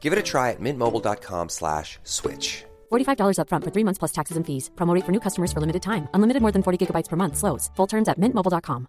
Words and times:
Give 0.00 0.14
it 0.14 0.18
a 0.18 0.22
try 0.22 0.50
at 0.50 0.60
mintmobile.com 0.60 1.50
slash 1.50 1.98
switch. 2.04 2.64
$45 2.90 3.36
upfront 3.36 3.64
for 3.64 3.70
three 3.70 3.84
months 3.84 3.98
plus 3.98 4.12
taxes 4.12 4.36
and 4.38 4.46
fees. 4.46 4.70
Promo 4.74 4.94
rate 4.94 5.04
for 5.04 5.12
new 5.12 5.20
customers 5.20 5.52
for 5.52 5.60
limited 5.60 5.82
time. 5.82 6.08
Unlimited 6.14 6.40
more 6.40 6.52
than 6.52 6.62
40 6.62 6.78
gigabytes 6.86 7.08
per 7.08 7.16
month. 7.16 7.36
Slows. 7.36 7.70
Full 7.76 7.86
terms 7.86 8.08
at 8.08 8.18
mintmobile.com. 8.18 8.86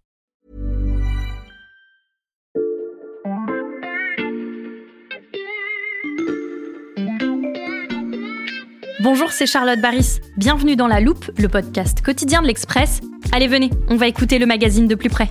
Bonjour, 9.03 9.31
c'est 9.31 9.47
Charlotte 9.47 9.81
Baris. 9.81 10.19
Bienvenue 10.37 10.75
dans 10.75 10.85
La 10.85 10.99
Loupe, 10.99 11.25
le 11.39 11.47
podcast 11.47 12.01
quotidien 12.01 12.43
de 12.43 12.47
l'Express. 12.47 13.01
Allez, 13.31 13.47
venez, 13.47 13.71
on 13.89 13.95
va 13.95 14.07
écouter 14.07 14.37
le 14.37 14.45
magazine 14.45 14.87
de 14.87 14.93
plus 14.93 15.09
près. 15.09 15.29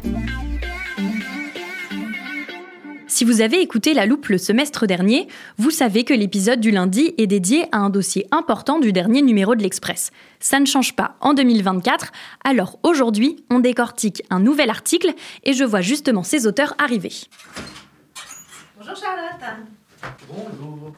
Si 3.21 3.27
vous 3.27 3.43
avez 3.43 3.61
écouté 3.61 3.93
La 3.93 4.07
Loupe 4.07 4.29
le 4.29 4.39
semestre 4.39 4.87
dernier, 4.87 5.29
vous 5.59 5.71
savez 5.71 6.05
que 6.05 6.15
l'épisode 6.15 6.59
du 6.59 6.71
lundi 6.71 7.13
est 7.19 7.27
dédié 7.27 7.67
à 7.71 7.77
un 7.77 7.91
dossier 7.91 8.27
important 8.31 8.79
du 8.79 8.95
dernier 8.95 9.21
numéro 9.21 9.55
de 9.55 9.63
l'Express. 9.63 10.11
Ça 10.39 10.59
ne 10.59 10.65
change 10.65 10.97
pas 10.97 11.17
en 11.21 11.35
2024, 11.35 12.13
alors 12.45 12.79
aujourd'hui, 12.83 13.45
on 13.51 13.59
décortique 13.59 14.23
un 14.31 14.41
nouvel 14.41 14.71
article 14.71 15.13
et 15.45 15.53
je 15.53 15.65
vois 15.65 15.83
justement 15.83 16.23
ses 16.23 16.47
auteurs 16.47 16.75
arriver. 16.79 17.13
Bonjour 18.79 18.97
Charlotte. 18.97 19.67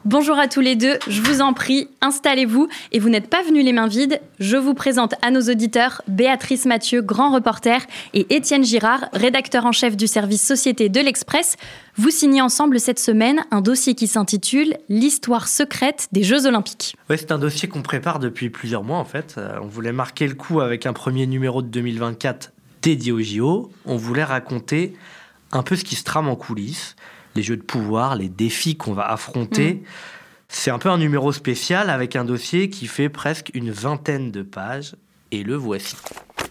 Bonjour. 0.05 0.37
À 0.37 0.47
tous 0.47 0.61
les 0.61 0.75
deux, 0.75 0.97
je 1.07 1.21
vous 1.21 1.41
en 1.41 1.53
prie, 1.53 1.87
installez-vous 2.01 2.67
et 2.91 2.99
vous 2.99 3.09
n'êtes 3.09 3.29
pas 3.29 3.43
venus 3.43 3.63
les 3.63 3.71
mains 3.71 3.87
vides. 3.87 4.19
Je 4.39 4.57
vous 4.57 4.73
présente 4.73 5.13
à 5.21 5.31
nos 5.31 5.41
auditeurs 5.41 6.01
Béatrice 6.07 6.65
Mathieu, 6.65 7.01
grand 7.01 7.31
reporter, 7.31 7.85
et 8.13 8.35
Étienne 8.35 8.63
Girard, 8.63 9.05
rédacteur 9.13 9.65
en 9.65 9.71
chef 9.71 9.95
du 9.95 10.07
service 10.07 10.45
Société 10.45 10.89
de 10.89 10.99
l'Express. 10.99 11.55
Vous 11.95 12.09
signez 12.09 12.41
ensemble 12.41 12.79
cette 12.79 12.99
semaine 12.99 13.45
un 13.51 13.61
dossier 13.61 13.95
qui 13.95 14.07
s'intitule 14.07 14.77
L'histoire 14.89 15.47
secrète 15.47 16.09
des 16.11 16.23
Jeux 16.23 16.45
Olympiques. 16.45 16.95
C'est 17.09 17.31
un 17.31 17.39
dossier 17.39 17.69
qu'on 17.69 17.83
prépare 17.83 18.19
depuis 18.19 18.49
plusieurs 18.49 18.83
mois 18.83 18.97
en 18.97 19.05
fait. 19.05 19.35
Euh, 19.37 19.59
on 19.61 19.67
voulait 19.67 19.93
marquer 19.93 20.27
le 20.27 20.35
coup 20.35 20.59
avec 20.59 20.85
un 20.85 20.93
premier 20.93 21.27
numéro 21.27 21.61
de 21.61 21.67
2024 21.67 22.51
dédié 22.81 23.11
aux 23.11 23.21
JO. 23.21 23.71
On 23.85 23.95
voulait 23.95 24.23
raconter 24.23 24.93
un 25.51 25.63
peu 25.63 25.75
ce 25.75 25.83
qui 25.83 25.95
se 25.95 26.03
trame 26.03 26.27
en 26.27 26.35
coulisses 26.35 26.95
les 27.35 27.43
jeux 27.43 27.57
de 27.57 27.63
pouvoir, 27.63 28.15
les 28.15 28.29
défis 28.29 28.75
qu'on 28.75 28.93
va 28.93 29.09
affronter. 29.09 29.75
Mm. 29.75 29.83
C'est 30.49 30.71
un 30.71 30.79
peu 30.79 30.89
un 30.89 30.97
numéro 30.97 31.31
spécial 31.31 31.89
avec 31.89 32.15
un 32.15 32.25
dossier 32.25 32.69
qui 32.69 32.87
fait 32.87 33.09
presque 33.09 33.49
une 33.53 33.71
vingtaine 33.71 34.31
de 34.31 34.43
pages. 34.43 34.95
Et 35.31 35.41
le 35.41 35.55
voici. 35.55 35.95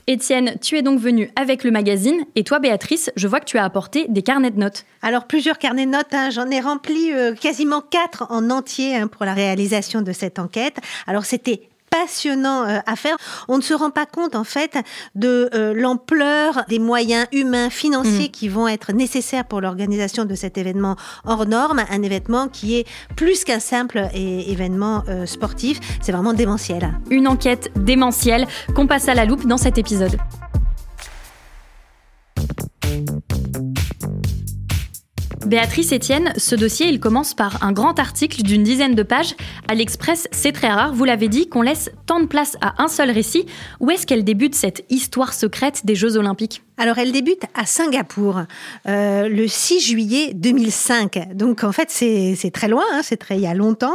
Étienne, 0.08 0.56
tu 0.60 0.76
es 0.76 0.82
donc 0.82 0.98
venu 0.98 1.30
avec 1.36 1.62
le 1.62 1.70
magazine 1.70 2.24
et 2.34 2.42
toi 2.42 2.58
Béatrice, 2.58 3.12
je 3.14 3.28
vois 3.28 3.38
que 3.38 3.44
tu 3.44 3.58
as 3.58 3.64
apporté 3.64 4.06
des 4.08 4.22
carnets 4.22 4.50
de 4.50 4.58
notes. 4.58 4.84
Alors 5.00 5.28
plusieurs 5.28 5.58
carnets 5.58 5.86
de 5.86 5.92
notes, 5.92 6.12
hein. 6.12 6.30
j'en 6.30 6.50
ai 6.50 6.58
rempli 6.60 7.12
euh, 7.12 7.36
quasiment 7.36 7.80
quatre 7.80 8.26
en 8.30 8.50
entier 8.50 8.96
hein, 8.96 9.06
pour 9.06 9.24
la 9.24 9.34
réalisation 9.34 10.02
de 10.02 10.10
cette 10.10 10.40
enquête. 10.40 10.78
Alors 11.06 11.24
c'était 11.24 11.68
passionnant 11.92 12.64
euh, 12.64 12.78
à 12.86 12.96
faire. 12.96 13.16
On 13.48 13.58
ne 13.58 13.62
se 13.62 13.74
rend 13.74 13.90
pas 13.90 14.06
compte 14.06 14.34
en 14.34 14.44
fait 14.44 14.78
de 15.14 15.50
euh, 15.54 15.74
l'ampleur 15.74 16.64
des 16.68 16.78
moyens 16.78 17.26
humains, 17.32 17.70
financiers 17.70 18.28
mm. 18.28 18.32
qui 18.32 18.48
vont 18.48 18.66
être 18.66 18.92
nécessaires 18.92 19.44
pour 19.44 19.60
l'organisation 19.60 20.24
de 20.24 20.34
cet 20.34 20.58
événement 20.58 20.96
hors 21.24 21.46
norme, 21.46 21.84
un 21.90 22.02
événement 22.02 22.48
qui 22.48 22.78
est 22.78 22.86
plus 23.14 23.44
qu'un 23.44 23.60
simple 23.60 24.08
événement 24.14 25.04
euh, 25.08 25.26
sportif, 25.26 25.78
c'est 26.00 26.12
vraiment 26.12 26.32
démentiel. 26.32 26.98
Une 27.10 27.28
enquête 27.28 27.70
démentielle 27.76 28.46
qu'on 28.74 28.86
passe 28.86 29.08
à 29.08 29.14
la 29.14 29.24
loupe 29.24 29.46
dans 29.46 29.58
cet 29.58 29.78
épisode. 29.78 30.16
Béatrice 35.46 35.92
Etienne, 35.92 36.32
ce 36.36 36.54
dossier, 36.54 36.88
il 36.88 37.00
commence 37.00 37.34
par 37.34 37.64
un 37.64 37.72
grand 37.72 37.98
article 37.98 38.42
d'une 38.42 38.62
dizaine 38.62 38.94
de 38.94 39.02
pages. 39.02 39.34
À 39.68 39.74
l'Express, 39.74 40.28
c'est 40.30 40.52
très 40.52 40.68
rare, 40.68 40.94
vous 40.94 41.04
l'avez 41.04 41.28
dit, 41.28 41.48
qu'on 41.48 41.62
laisse 41.62 41.90
tant 42.06 42.20
de 42.20 42.26
place 42.26 42.56
à 42.60 42.82
un 42.82 42.88
seul 42.88 43.10
récit. 43.10 43.46
Où 43.80 43.90
est-ce 43.90 44.06
qu'elle 44.06 44.24
débute 44.24 44.54
cette 44.54 44.84
histoire 44.90 45.32
secrète 45.34 45.84
des 45.84 45.94
Jeux 45.94 46.16
Olympiques? 46.16 46.62
Alors, 46.78 46.98
elle 46.98 47.12
débute 47.12 47.42
à 47.54 47.66
Singapour 47.66 48.40
euh, 48.88 49.28
le 49.28 49.46
6 49.46 49.80
juillet 49.80 50.32
2005. 50.34 51.34
Donc, 51.34 51.64
en 51.64 51.72
fait, 51.72 51.90
c'est 51.90 52.50
très 52.52 52.66
loin, 52.66 52.84
hein, 52.92 53.00
c'est 53.02 53.18
très 53.18 53.36
il 53.36 53.42
y 53.42 53.46
a 53.46 53.52
longtemps. 53.52 53.94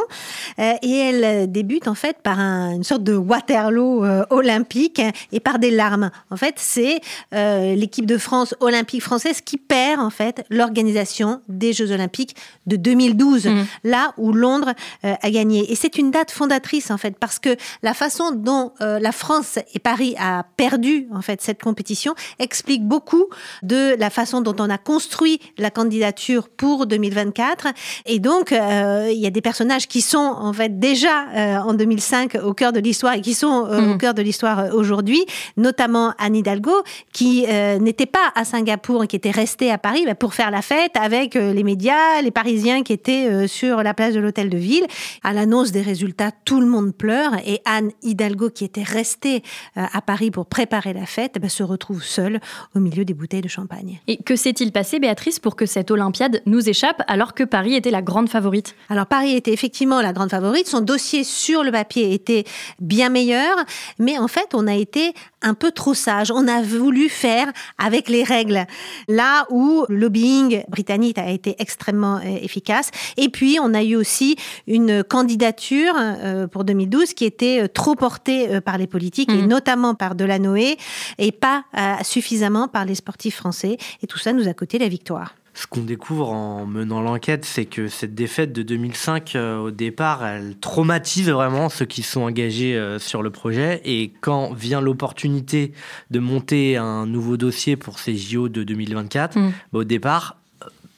Euh, 0.60 0.74
et 0.84 0.96
elle 0.96 1.52
débute 1.52 1.88
en 1.88 1.96
fait 1.96 2.18
par 2.22 2.40
une 2.40 2.84
sorte 2.84 3.04
de 3.04 3.16
Waterloo 3.16 4.06
euh, 4.06 4.26
olympique 4.30 5.02
et 5.32 5.40
par 5.40 5.58
des 5.58 5.72
larmes. 5.72 6.12
En 6.30 6.38
fait, 6.38 6.56
c'est 6.58 7.02
l'équipe 7.32 8.06
de 8.06 8.18
France 8.18 8.54
olympique 8.60 9.02
française 9.02 9.42
qui 9.42 9.58
perd 9.58 10.00
en 10.00 10.10
fait 10.10 10.46
l'organisation 10.50 11.42
des 11.50 11.74
Jeux 11.74 11.92
olympiques 11.92 12.36
de 12.68 12.76
2012, 12.76 13.48
mmh. 13.48 13.66
là 13.86 14.14
où 14.18 14.32
Londres 14.32 14.74
a 15.04 15.32
gagné. 15.32 15.72
Et 15.72 15.76
c'est 15.76 15.98
une 15.98 16.12
date 16.12 16.32
fondatrice 16.32 16.92
en 16.92 16.98
fait 16.98 17.18
parce 17.18 17.40
que 17.40 17.56
la 17.84 17.94
façon 17.94 18.32
dont 18.32 18.72
la 18.80 19.12
France 19.12 19.60
et 19.74 19.80
Paris 19.80 20.16
a 20.20 20.46
perdu 20.58 21.08
en 21.14 21.22
fait 21.22 21.42
cette 21.42 21.62
compétition 21.62 22.14
explique 22.40 22.67
explique 22.68 22.86
beaucoup 22.86 23.28
de 23.64 23.96
la 23.98 24.10
façon 24.10 24.42
dont 24.42 24.56
on 24.60 24.70
a 24.70 24.78
construit 24.78 25.40
la 25.58 25.70
candidature 25.70 26.50
pour 26.50 26.86
2024. 26.86 27.68
Et 28.06 28.20
donc, 28.20 28.52
euh, 28.52 29.10
il 29.10 29.20
y 29.20 29.26
a 29.26 29.30
des 29.30 29.40
personnages 29.40 29.88
qui 29.88 30.02
sont 30.02 30.18
en 30.18 30.52
fait 30.52 30.78
déjà 30.78 31.30
euh, 31.34 31.60
en 31.60 31.74
2005 31.74 32.36
au 32.44 32.54
cœur 32.54 32.74
de 32.74 32.82
l'histoire 32.82 33.14
et 33.14 33.22
qui 33.22 33.34
sont 33.34 33.66
euh, 33.68 33.78
au 33.78 33.94
mhm. 33.94 33.98
cœur 33.98 34.14
de 34.14 34.22
l'histoire 34.22 34.76
aujourd'hui, 34.76 35.26
notamment 35.56 36.14
Anne 36.18 36.36
Hidalgo, 36.36 36.84
qui 37.14 37.46
n'était 37.80 38.06
pas 38.06 38.34
à 38.36 38.44
Singapour 38.44 39.06
et 39.06 39.08
qui 39.08 39.16
était 39.16 39.32
restée 39.32 39.72
à 39.72 39.78
Paris 39.78 40.04
bah, 40.06 40.16
pour 40.16 40.34
faire 40.34 40.52
la 40.52 40.62
fête 40.62 40.98
avec 41.00 41.36
les 41.36 41.64
médias, 41.64 42.22
les 42.22 42.32
Parisiens 42.32 42.84
qui 42.84 42.92
étaient 42.92 43.48
sur 43.48 43.82
la 43.82 43.94
place 43.94 44.14
de 44.14 44.20
l'hôtel 44.20 44.50
de 44.50 44.58
ville. 44.58 44.86
À 45.24 45.32
l'annonce 45.32 45.72
des 45.72 45.82
résultats, 45.82 46.32
tout 46.44 46.60
le 46.60 46.68
monde 46.68 46.94
pleure 46.94 47.32
et 47.46 47.62
Anne 47.64 47.92
Hidalgo, 48.02 48.50
qui 48.50 48.66
était 48.66 48.84
restée 48.84 49.42
à 49.76 50.02
Paris 50.02 50.32
pour 50.32 50.48
préparer 50.48 50.94
la 50.94 51.06
fête, 51.06 51.40
bah, 51.40 51.50
se 51.50 51.64
retrouve 51.64 52.04
seule 52.04 52.40
au 52.76 52.80
milieu 52.80 53.06
des 53.06 53.14
bouteilles 53.14 53.42
de 53.42 53.48
champagne. 53.48 54.00
Et 54.08 54.18
que 54.18 54.36
s'est-il 54.36 54.72
passé, 54.72 55.00
Béatrice, 55.00 55.40
pour 55.40 55.56
que 55.56 55.66
cette 55.66 55.92
Olympiade 55.92 56.42
nous 56.46 56.68
échappe 56.70 57.02
alors 57.08 57.34
que 57.34 57.44
Paris 57.44 57.76
était 57.76 57.92
la 57.92 58.02
grande 58.02 58.30
favorite? 58.30 58.76
Alors 58.90 59.06
Paris 59.06 59.36
était 59.36 59.54
effectivement 59.54 60.02
la 60.02 60.14
grande 60.14 60.32
favorite, 60.32 60.68
son 60.68 60.82
dossier 60.82 61.24
sur 61.24 61.64
le 61.64 61.72
papier 61.72 62.14
était 62.14 62.44
bien 62.80 63.10
meilleur, 63.10 63.56
mais 64.00 64.18
en 64.18 64.28
fait 64.28 64.50
on 64.54 64.68
a 64.68 64.76
été 64.76 65.14
un 65.42 65.54
peu 65.54 65.72
trop 65.72 65.94
sage. 65.94 66.32
On 66.32 66.48
a 66.48 66.62
voulu 66.62 67.10
faire 67.10 67.52
avec 67.78 68.10
les 68.10 68.24
règles, 68.24 68.66
là 69.08 69.46
où 69.50 69.86
le 69.90 70.08
lobbying 70.08 70.64
britannique 70.70 71.18
a 71.18 71.30
été 71.30 71.56
extrêmement 71.60 72.18
euh, 72.18 72.38
efficace. 72.42 72.92
Et 73.18 73.28
puis 73.28 73.58
on 73.62 73.74
a 73.74 73.84
eu 73.84 73.96
aussi 73.96 74.38
une 74.68 75.04
candidature 75.04 75.94
euh, 75.98 76.48
pour 76.48 76.64
2012 76.64 77.14
qui 77.14 77.26
était 77.26 77.64
euh, 77.64 77.68
trop 77.68 77.96
portée 77.96 78.62
par 78.62 78.78
les 78.78 78.88
politiques, 78.88 79.30
et 79.30 79.42
mmh. 79.42 79.48
notamment 79.48 79.96
par 79.96 80.16
Delanoë, 80.16 80.78
et 81.18 81.32
pas 81.32 81.66
suffisamment 82.04 82.47
par 82.68 82.86
les 82.86 82.96
sportifs 82.96 83.36
français. 83.36 83.78
Et 84.02 84.08
tout 84.08 84.18
ça 84.18 84.34
nous 84.34 84.48
a 84.48 84.54
coûté 84.54 84.80
la 84.80 84.88
victoire. 84.88 85.36
Ce 85.54 85.66
qu'on 85.66 85.82
découvre 85.82 86.30
en 86.30 86.68
menant 86.68 87.02
l'enquête, 87.02 87.44
c'est 87.44 87.66
que 87.66 87.88
cette 87.88 88.14
défaite 88.14 88.54
de 88.54 88.62
2005, 88.62 89.36
euh, 89.36 89.58
au 89.58 89.72
départ, 89.72 90.24
elle 90.24 90.56
traumatise 90.56 91.30
vraiment 91.30 91.70
ceux 91.70 91.86
qui 91.86 92.04
sont 92.04 92.22
engagés 92.22 92.76
euh, 92.76 93.00
sur 93.00 93.24
le 93.24 93.32
projet. 93.32 93.82
Et 93.84 94.12
quand 94.22 94.54
vient 94.54 94.82
l'opportunité 94.82 95.74
de 96.12 96.20
monter 96.20 96.78
un 96.78 97.08
nouveau 97.08 97.38
dossier 97.38 97.76
pour 97.76 97.98
ces 97.98 98.16
JO 98.16 98.50
de 98.50 98.64
2024, 98.64 99.36
mm. 99.36 99.52
bah, 99.74 99.80
au 99.80 99.84
départ, 99.84 100.38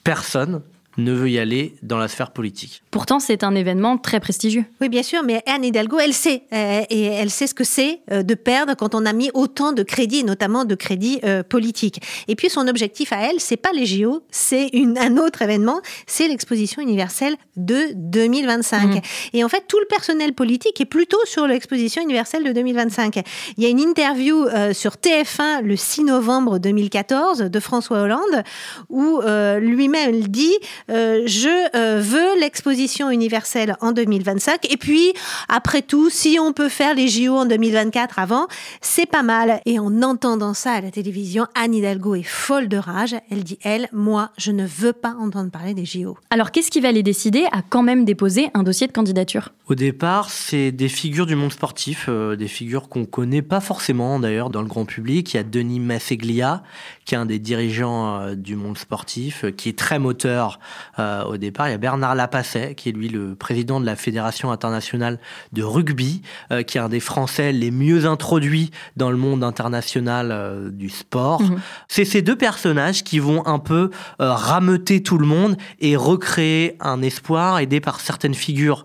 personne 0.04 0.60
ne 1.04 1.12
veut 1.12 1.30
y 1.30 1.38
aller 1.38 1.74
dans 1.82 1.98
la 1.98 2.08
sphère 2.08 2.30
politique. 2.30 2.82
Pourtant, 2.90 3.20
c'est 3.20 3.44
un 3.44 3.54
événement 3.54 3.98
très 3.98 4.20
prestigieux. 4.20 4.64
Oui, 4.80 4.88
bien 4.88 5.02
sûr, 5.02 5.22
mais 5.22 5.42
Anne 5.46 5.64
Hidalgo, 5.64 5.98
elle 5.98 6.12
sait, 6.12 6.42
euh, 6.52 6.82
et 6.90 7.04
elle 7.04 7.30
sait 7.30 7.46
ce 7.46 7.54
que 7.54 7.64
c'est 7.64 8.00
euh, 8.10 8.22
de 8.22 8.34
perdre 8.34 8.74
quand 8.76 8.94
on 8.94 9.06
a 9.06 9.12
mis 9.12 9.30
autant 9.34 9.72
de 9.72 9.82
crédits, 9.82 10.24
notamment 10.24 10.64
de 10.64 10.74
crédits 10.74 11.20
euh, 11.24 11.42
politiques. 11.42 12.00
Et 12.28 12.34
puis 12.34 12.50
son 12.50 12.66
objectif 12.68 13.12
à 13.12 13.18
elle, 13.18 13.38
c'est 13.38 13.56
pas 13.56 13.72
les 13.72 13.86
JO, 13.86 14.22
c'est 14.30 14.70
un 14.74 15.16
autre 15.16 15.42
événement, 15.42 15.80
c'est 16.06 16.28
l'exposition 16.28 16.82
universelle 16.82 17.36
de 17.56 17.88
2025. 17.94 18.86
Mmh. 18.86 19.00
Et 19.34 19.44
en 19.44 19.48
fait, 19.48 19.64
tout 19.68 19.78
le 19.78 19.86
personnel 19.86 20.32
politique 20.32 20.80
est 20.80 20.86
plutôt 20.86 21.24
sur 21.26 21.46
l'exposition 21.46 22.02
universelle 22.02 22.44
de 22.44 22.52
2025. 22.52 23.20
Il 23.56 23.62
y 23.62 23.66
a 23.66 23.68
une 23.68 23.80
interview 23.80 24.46
sur 24.72 24.92
TF1 24.92 25.62
le 25.62 25.76
6 25.76 26.04
novembre 26.04 26.58
2014 26.58 27.38
de 27.38 27.60
François 27.60 28.00
Hollande 28.00 28.42
où 28.88 29.20
lui-même 29.60 30.20
dit 30.22 30.56
je 30.90 32.00
veux 32.00 32.40
l'exposition 32.40 33.10
universelle 33.10 33.76
en 33.80 33.92
2025 33.92 34.70
et 34.70 34.76
puis 34.76 35.12
après 35.48 35.82
tout, 35.82 36.10
si 36.10 36.38
on 36.40 36.52
peut 36.52 36.68
faire 36.68 36.94
les 36.94 37.08
JO 37.08 37.36
en 37.36 37.46
2024 37.46 38.18
avant, 38.18 38.46
c'est 38.80 39.06
pas 39.06 39.22
mal. 39.22 39.60
Et 39.66 39.78
en 39.78 40.02
entendant 40.02 40.54
ça 40.54 40.72
à 40.72 40.80
la 40.80 40.90
télévision, 40.90 41.46
Anne 41.54 41.74
Hidalgo 41.74 42.14
est 42.14 42.22
folle 42.22 42.68
de 42.68 42.76
rage. 42.76 43.14
Elle 43.30 43.44
dit, 43.44 43.58
elle, 43.62 43.88
moi, 43.92 44.30
je 44.38 44.52
ne 44.52 44.66
veux 44.66 44.92
pas 44.92 45.14
entendre 45.18 45.50
parler 45.50 45.74
des 45.74 45.84
JO. 45.84 46.16
Alors 46.30 46.50
qu'est-ce 46.50 46.70
qui 46.70 46.80
va 46.80 46.92
les 46.92 47.02
décider 47.02 47.46
à 47.52 47.62
quand 47.62 47.82
même 47.82 48.04
déposer 48.04 48.50
un 48.54 48.62
dossier 48.62 48.86
de 48.86 48.92
candidature? 48.92 49.50
Au 49.68 49.74
départ, 49.74 50.30
c'est 50.30 50.72
des 50.72 50.88
figures 50.88 51.26
du 51.26 51.36
monde 51.36 51.52
sportif, 51.52 52.06
euh, 52.08 52.34
des 52.34 52.48
figures 52.48 52.88
qu'on 52.88 53.04
connaît 53.04 53.42
pas 53.42 53.60
forcément 53.60 54.18
d'ailleurs 54.18 54.50
dans 54.50 54.62
le 54.62 54.68
grand 54.68 54.84
public. 54.84 55.32
Il 55.32 55.36
y 55.36 55.40
a 55.40 55.44
Denis 55.44 55.80
Masseglia, 55.80 56.62
qui 57.04 57.14
est 57.14 57.18
un 57.18 57.26
des 57.26 57.38
dirigeants 57.38 58.20
euh, 58.20 58.34
du 58.34 58.56
monde 58.56 58.78
sportif, 58.78 59.44
euh, 59.44 59.50
qui 59.50 59.68
est 59.68 59.78
très 59.78 59.98
moteur 59.98 60.58
au 60.98 61.36
départ. 61.36 61.68
Il 61.68 61.72
y 61.72 61.74
a 61.74 61.78
Bernard 61.78 62.14
Lapasset, 62.14 62.74
qui 62.74 62.88
est 62.88 62.92
lui 62.92 63.08
le 63.08 63.34
président 63.34 63.80
de 63.80 63.86
la 63.86 63.96
Fédération 63.96 64.50
internationale 64.50 65.18
de 65.52 65.62
rugby, 65.62 66.22
qui 66.66 66.78
est 66.78 66.80
un 66.80 66.88
des 66.88 67.00
Français 67.00 67.52
les 67.52 67.70
mieux 67.70 68.06
introduits 68.06 68.70
dans 68.96 69.10
le 69.10 69.16
monde 69.16 69.42
international 69.44 70.70
du 70.72 70.88
sport. 70.88 71.42
Mhm. 71.42 71.60
C'est 71.88 72.04
ces 72.04 72.22
deux 72.22 72.36
personnages 72.36 73.02
qui 73.04 73.18
vont 73.18 73.46
un 73.46 73.58
peu 73.58 73.90
rameuter 74.18 75.02
tout 75.02 75.18
le 75.18 75.26
monde 75.26 75.56
et 75.80 75.96
recréer 75.96 76.76
un 76.80 77.02
espoir, 77.02 77.58
aidé 77.58 77.80
par 77.80 78.00
certaines 78.00 78.34
figures 78.34 78.84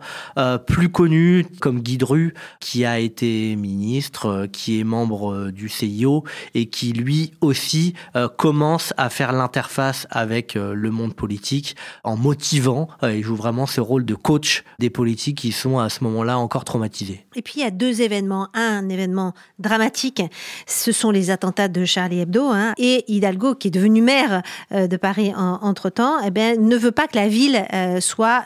plus 0.68 0.90
connues, 0.90 1.46
comme 1.60 1.82
Guy 1.82 1.98
Dru, 1.98 2.34
qui 2.60 2.86
a 2.86 3.00
été 3.00 3.56
ministre, 3.56 4.48
qui 4.52 4.80
est 4.80 4.84
membre 4.84 5.52
du 5.52 5.70
CIO 5.70 6.24
et 6.54 6.68
qui 6.68 6.94
lui 6.94 7.32
aussi 7.42 7.94
euh, 8.16 8.28
commence 8.28 8.94
à 8.98 9.10
faire 9.10 9.32
l'interface 9.32 10.08
avec 10.10 10.56
euh, 10.56 10.74
le 10.74 10.92
monde 10.92 11.16
politique 11.16 11.75
en 12.04 12.18
motivant. 12.18 12.88
Euh, 13.04 13.16
il 13.16 13.24
joue 13.24 13.36
vraiment 13.36 13.66
ce 13.66 13.82
rôle 13.82 14.06
de 14.06 14.16
coach 14.16 14.64
des 14.80 14.90
politiques 14.90 15.38
qui 15.38 15.52
sont 15.52 15.80
à 15.80 15.90
ce 15.90 16.04
moment-là 16.04 16.38
encore 16.38 16.66
traumatisés. 16.66 17.26
Et 17.36 17.42
puis 17.42 17.56
il 17.58 17.62
y 17.62 17.66
a 17.66 17.72
deux 17.72 18.02
événements. 18.02 18.50
Un, 18.54 18.90
événement 18.90 19.34
dramatique, 19.60 20.22
ce 20.68 20.92
sont 20.92 21.12
les 21.12 21.30
attentats 21.30 21.68
de 21.68 21.86
Charlie 21.86 22.20
Hebdo. 22.20 22.50
Hein, 22.50 22.74
et 22.78 23.04
Hidalgo, 23.12 23.56
qui 23.56 23.70
est 23.70 23.72
devenu 23.72 24.02
maire 24.02 24.42
de 24.72 24.98
Paris 24.98 25.34
entre-temps, 25.36 26.18
eh 26.26 26.32
ben, 26.32 26.62
ne 26.62 26.76
veut 26.76 26.92
pas 26.92 27.08
que 27.08 27.16
la 27.16 27.28
ville 27.28 27.66
soit 28.00 28.44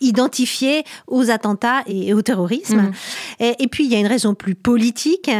identifiée 0.00 0.84
aux 1.06 1.30
attentats 1.30 1.82
et 1.86 2.12
au 2.12 2.22
terrorisme. 2.22 2.82
Mmh. 2.82 2.92
Et, 3.40 3.54
et, 3.60 3.68
puis 3.68 3.84
il 3.84 3.92
y 3.92 3.94
a 3.94 3.98
une 3.98 4.06
raison 4.06 4.34
plus 4.34 4.54
politique, 4.54 5.30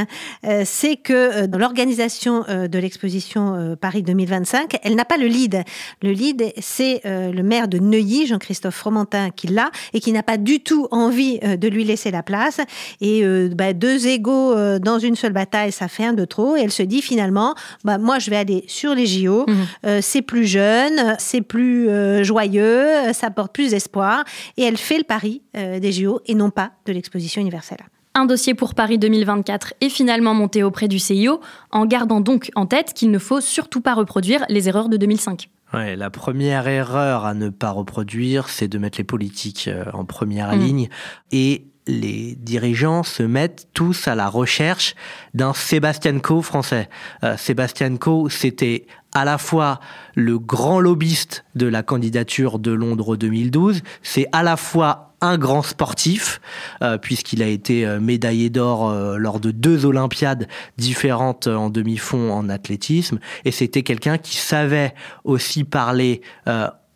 c'est 0.64 0.96
que 0.96 1.46
dans 1.46 1.58
l'organisation 1.58 2.44
de 2.48 2.78
l'exposition 2.78 3.38
euh, 3.38 3.76
Paris 3.76 4.02
2025, 4.02 4.78
elle 4.82 4.94
n'a 4.94 5.04
pas 5.04 5.16
le 5.16 5.26
lead. 5.26 5.62
Le 6.02 6.12
lead, 6.12 6.52
c'est 6.58 7.02
euh, 7.04 7.27
le 7.30 7.42
maire 7.42 7.68
de 7.68 7.78
Neuilly, 7.78 8.26
Jean-Christophe 8.26 8.74
Fromentin, 8.74 9.30
qui 9.30 9.48
l'a 9.48 9.70
et 9.92 10.00
qui 10.00 10.12
n'a 10.12 10.22
pas 10.22 10.36
du 10.36 10.60
tout 10.60 10.88
envie 10.90 11.38
euh, 11.44 11.56
de 11.56 11.68
lui 11.68 11.84
laisser 11.84 12.10
la 12.10 12.22
place. 12.22 12.60
Et 13.00 13.22
bah, 13.54 13.72
deux 13.72 14.06
égaux 14.06 14.54
dans 14.78 14.98
une 14.98 15.16
seule 15.16 15.32
bataille, 15.32 15.72
ça 15.72 15.88
fait 15.88 16.04
un 16.04 16.12
de 16.12 16.24
trop. 16.24 16.56
Et 16.56 16.60
elle 16.60 16.72
se 16.72 16.82
dit 16.82 17.02
finalement, 17.02 17.54
bah, 17.84 17.98
moi, 17.98 18.18
je 18.18 18.30
vais 18.30 18.36
aller 18.36 18.64
sur 18.66 18.94
les 18.94 19.06
JO. 19.06 19.46
Mmh. 19.48 20.00
c'est 20.00 20.22
plus 20.22 20.46
jeune, 20.46 21.16
c'est 21.18 21.40
plus 21.40 21.88
joyeux, 22.24 23.12
ça 23.12 23.30
porte 23.30 23.52
plus 23.52 23.70
d'espoir. 23.70 24.24
Et 24.56 24.62
elle 24.62 24.76
fait 24.76 24.98
le 24.98 25.04
pari 25.04 25.42
des 25.54 25.92
JO 25.92 26.20
et 26.26 26.34
non 26.34 26.50
pas 26.50 26.72
de 26.86 26.92
l'exposition 26.92 27.40
universelle. 27.40 27.78
Un 28.18 28.26
dossier 28.26 28.54
pour 28.54 28.74
Paris 28.74 28.98
2024 28.98 29.74
est 29.80 29.88
finalement 29.88 30.34
monté 30.34 30.64
auprès 30.64 30.88
du 30.88 30.98
CIO, 30.98 31.40
en 31.70 31.86
gardant 31.86 32.20
donc 32.20 32.50
en 32.56 32.66
tête 32.66 32.92
qu'il 32.92 33.12
ne 33.12 33.18
faut 33.20 33.40
surtout 33.40 33.80
pas 33.80 33.94
reproduire 33.94 34.44
les 34.48 34.68
erreurs 34.68 34.88
de 34.88 34.96
2005. 34.96 35.48
Ouais, 35.74 35.96
la 35.96 36.10
première 36.10 36.66
erreur 36.66 37.26
à 37.26 37.34
ne 37.34 37.50
pas 37.50 37.70
reproduire, 37.70 38.48
c'est 38.48 38.68
de 38.68 38.78
mettre 38.78 38.98
les 38.98 39.04
politiques 39.04 39.68
euh, 39.68 39.84
en 39.92 40.04
première 40.04 40.54
mmh. 40.54 40.58
ligne 40.58 40.88
et 41.30 41.66
les 41.88 42.36
dirigeants 42.36 43.02
se 43.02 43.22
mettent 43.22 43.68
tous 43.72 44.08
à 44.08 44.14
la 44.14 44.28
recherche 44.28 44.94
d'un 45.34 45.54
Sébastien 45.54 46.18
Coe 46.20 46.42
français. 46.42 46.88
Euh, 47.24 47.36
Sébastien 47.36 47.96
Coe, 47.96 48.28
c'était 48.28 48.86
à 49.14 49.24
la 49.24 49.38
fois 49.38 49.80
le 50.14 50.38
grand 50.38 50.80
lobbyiste 50.80 51.44
de 51.54 51.66
la 51.66 51.82
candidature 51.82 52.58
de 52.58 52.70
Londres 52.70 53.16
2012, 53.16 53.82
c'est 54.02 54.26
à 54.32 54.42
la 54.42 54.56
fois 54.56 55.07
un 55.20 55.38
grand 55.38 55.62
sportif, 55.62 56.40
euh, 56.82 56.98
puisqu'il 56.98 57.42
a 57.42 57.46
été 57.46 57.86
euh, 57.86 58.00
médaillé 58.00 58.50
d'or 58.50 58.88
euh, 58.88 59.16
lors 59.16 59.40
de 59.40 59.50
deux 59.50 59.86
Olympiades 59.86 60.48
différentes 60.76 61.46
en 61.46 61.70
demi-fond 61.70 62.30
en 62.30 62.48
athlétisme, 62.48 63.18
et 63.44 63.50
c'était 63.50 63.82
quelqu'un 63.82 64.18
qui 64.18 64.36
savait 64.36 64.94
aussi 65.24 65.64
parler 65.64 66.20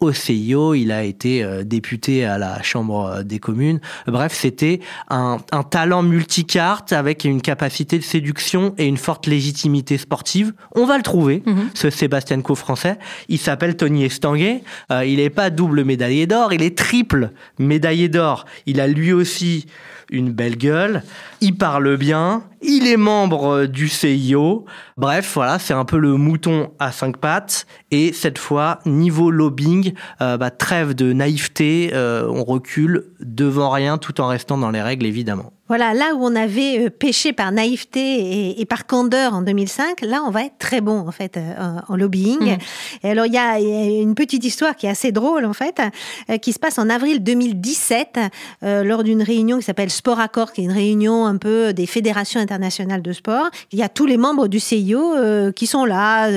au 0.02 0.12
CIO, 0.12 0.74
il 0.74 0.92
a 0.92 1.04
été 1.04 1.42
euh, 1.42 1.64
député 1.64 2.24
à 2.24 2.38
la 2.38 2.62
Chambre 2.62 3.06
euh, 3.06 3.22
des 3.22 3.38
communes. 3.38 3.80
Bref, 4.06 4.32
c'était 4.34 4.80
un, 5.08 5.38
talent 5.70 6.02
multicarte 6.02 6.92
avec 6.92 7.24
une 7.24 7.40
capacité 7.40 7.98
de 7.98 8.02
séduction 8.02 8.74
et 8.78 8.86
une 8.86 8.96
forte 8.96 9.26
légitimité 9.26 9.98
sportive. 9.98 10.52
On 10.74 10.86
va 10.86 10.96
le 10.96 11.02
trouver, 11.02 11.42
mhm. 11.46 11.70
ce 11.74 11.90
Sébastien 11.90 12.40
Co 12.40 12.54
français. 12.54 12.98
Il 13.28 13.38
s'appelle 13.38 13.76
Tony 13.76 14.04
Estanguet. 14.04 14.62
Euh, 14.90 15.04
il 15.04 15.16
n'est 15.16 15.30
pas 15.30 15.50
double 15.50 15.84
médaillé 15.84 16.26
d'or, 16.26 16.52
il 16.52 16.62
est 16.62 16.76
triple 16.76 17.30
médaillé 17.58 18.08
d'or. 18.08 18.44
Il 18.66 18.80
a 18.80 18.86
lui 18.86 19.12
aussi 19.12 19.66
une 20.12 20.30
belle 20.30 20.56
gueule, 20.56 21.02
il 21.40 21.56
parle 21.56 21.96
bien, 21.96 22.44
il 22.60 22.86
est 22.86 22.98
membre 22.98 23.66
du 23.66 23.88
CIO. 23.88 24.66
Bref, 24.96 25.32
voilà, 25.34 25.58
c'est 25.58 25.72
un 25.74 25.84
peu 25.84 25.96
le 25.96 26.16
mouton 26.16 26.70
à 26.78 26.92
cinq 26.92 27.16
pattes. 27.16 27.66
Et 27.90 28.12
cette 28.12 28.38
fois, 28.38 28.78
niveau 28.84 29.30
lobbying, 29.30 29.91
euh, 30.20 30.36
bah, 30.36 30.50
trêve 30.50 30.94
de 30.94 31.12
naïveté, 31.12 31.90
euh, 31.92 32.26
on 32.28 32.44
recule 32.44 33.04
devant 33.20 33.70
rien 33.70 33.98
tout 33.98 34.20
en 34.20 34.26
restant 34.26 34.58
dans 34.58 34.70
les 34.70 34.82
règles, 34.82 35.06
évidemment. 35.06 35.52
Voilà, 35.68 35.94
là 35.94 36.14
où 36.14 36.24
on 36.24 36.34
avait 36.34 36.86
euh, 36.86 36.90
péché 36.90 37.32
par 37.32 37.52
naïveté 37.52 38.60
et, 38.60 38.66
par 38.66 38.84
candeur 38.84 39.32
en 39.32 39.42
2005, 39.42 40.00
là 40.02 40.22
on 40.26 40.30
va 40.30 40.44
être 40.44 40.58
très 40.58 40.80
bon 40.80 41.06
en 41.06 41.12
fait 41.12 41.36
euh, 41.36 41.78
en 41.88 41.96
lobbying. 41.96 42.56
Mm. 42.56 42.58
Et 43.04 43.10
alors 43.10 43.26
il 43.26 43.32
y, 43.32 43.38
a, 43.38 43.60
une 43.60 44.14
petite 44.14 44.44
histoire 44.44 44.74
qui 44.74 44.86
est 44.86 44.90
assez 44.90 45.12
drôle 45.12 45.44
en 45.44 45.52
fait, 45.52 45.80
euh, 46.28 46.36
qui 46.38 46.52
se 46.52 46.58
passe 46.58 46.78
en 46.78 46.90
avril 46.90 47.22
2017 47.22 48.18
lors 48.62 49.02
d'une 49.04 49.22
réunion 49.22 49.58
qui 49.58 49.64
s'appelle 49.64 49.90
Sport 49.90 50.20
Accord, 50.20 50.52
qui 50.52 50.62
est 50.62 50.64
une 50.64 50.72
réunion 50.72 51.26
un 51.26 51.36
peu 51.36 51.72
des 51.72 51.86
fédérations 51.86 52.40
internationales 52.40 53.02
de 53.02 53.12
sport. 53.12 53.48
Il 53.70 53.78
y 53.78 53.82
a 53.82 53.88
tous 53.88 54.06
les 54.06 54.16
membres 54.16 54.48
du 54.48 54.60
CIO 54.60 55.14
qui 55.54 55.66
sont 55.66 55.84
là. 55.84 56.28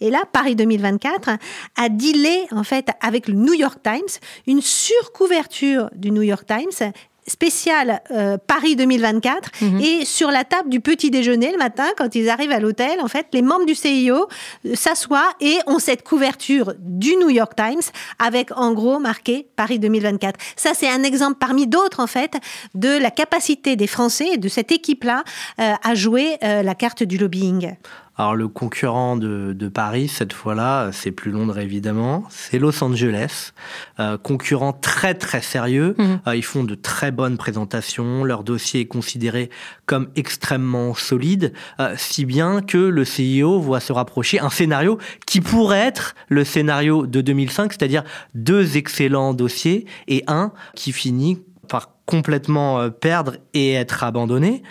Et 0.00 0.10
là, 0.10 0.22
Paris 0.32 0.56
2024 0.56 1.30
a 1.76 1.88
dealé 1.88 2.44
en 2.50 2.64
fait 2.64 2.88
avec 3.00 3.28
le 3.28 3.34
New 3.34 3.54
York 3.54 3.78
Times 3.82 4.20
une 4.46 4.60
surcouverture 4.60 5.90
du 5.94 6.10
New 6.10 6.22
York 6.22 6.46
Times 6.46 6.92
spécial 7.26 8.02
euh, 8.10 8.36
Paris 8.38 8.76
2024 8.76 9.50
mhm. 9.62 9.80
et 9.80 10.04
sur 10.04 10.30
la 10.30 10.44
table 10.44 10.68
du 10.68 10.80
petit 10.80 11.10
déjeuner 11.10 11.52
le 11.52 11.58
matin 11.58 11.86
quand 11.96 12.14
ils 12.14 12.28
arrivent 12.28 12.52
à 12.52 12.60
l'hôtel 12.60 13.00
en 13.00 13.08
fait 13.08 13.26
les 13.32 13.42
membres 13.42 13.66
du 13.66 13.74
CIO 13.74 14.28
euh, 14.66 14.74
s'assoient 14.74 15.30
et 15.40 15.58
ont 15.66 15.78
cette 15.78 16.02
couverture 16.02 16.74
du 16.78 17.16
New 17.16 17.30
York 17.30 17.54
Times 17.56 17.82
avec 18.18 18.50
en 18.56 18.72
gros 18.72 18.98
marqué 18.98 19.46
Paris 19.56 19.78
2024 19.78 20.38
ça 20.56 20.72
c'est 20.74 20.88
un 20.88 21.02
exemple 21.02 21.36
parmi 21.38 21.66
d'autres 21.66 22.00
en 22.00 22.06
fait 22.06 22.36
de 22.74 22.98
la 22.98 23.10
capacité 23.10 23.76
des 23.76 23.86
Français 23.86 24.30
et 24.34 24.38
de 24.38 24.48
cette 24.48 24.72
équipe 24.72 25.04
là 25.04 25.24
euh, 25.60 25.72
à 25.82 25.94
jouer 25.94 26.38
la 26.42 26.74
carte 26.74 27.02
du 27.02 27.16
lobbying 27.18 27.74
alors 28.16 28.36
le 28.36 28.46
concurrent 28.46 29.16
de, 29.16 29.68
Paris, 29.68 30.06
cette 30.08 30.32
fois-là, 30.32 30.90
c'est 30.92 31.10
plus 31.10 31.32
Londres 31.32 31.58
évidemment, 31.58 32.24
c'est 32.28 32.58
Los 32.58 32.84
Angeles. 32.84 33.52
Euh, 33.98 34.16
concurrent 34.18 34.72
très 34.72 35.14
très 35.14 35.40
sérieux. 35.40 35.96
Mhm. 35.98 36.20
Euh, 36.28 36.36
ils 36.36 36.44
font 36.44 36.62
de 36.62 36.76
très 36.76 37.10
bonnes 37.10 37.36
présentations, 37.36 38.22
leur 38.22 38.44
dossier 38.44 38.82
est 38.82 38.86
considéré 38.86 39.50
comme 39.86 40.08
extrêmement 40.14 40.94
solide, 40.94 41.52
euh, 41.80 41.94
si 41.96 42.24
bien 42.24 42.62
que 42.62 42.78
le 42.78 43.04
CIO 43.04 43.58
voit 43.58 43.80
se 43.80 43.92
rapprocher 43.92 44.38
un 44.38 44.50
scénario 44.50 44.98
qui 45.26 45.40
pourrait 45.40 45.78
être 45.78 46.14
le 46.28 46.44
scénario 46.44 47.06
de 47.06 47.20
2005, 47.20 47.72
c'est-à-dire 47.72 48.04
deux 48.34 48.76
excellents 48.76 49.34
dossiers 49.34 49.86
et 50.06 50.22
un 50.28 50.52
qui 50.76 50.92
finit 50.92 51.42
par 51.68 51.90
complètement 52.06 52.90
perdre 52.90 53.36
et 53.54 53.72
être 53.72 54.04
abandonné. 54.04 54.62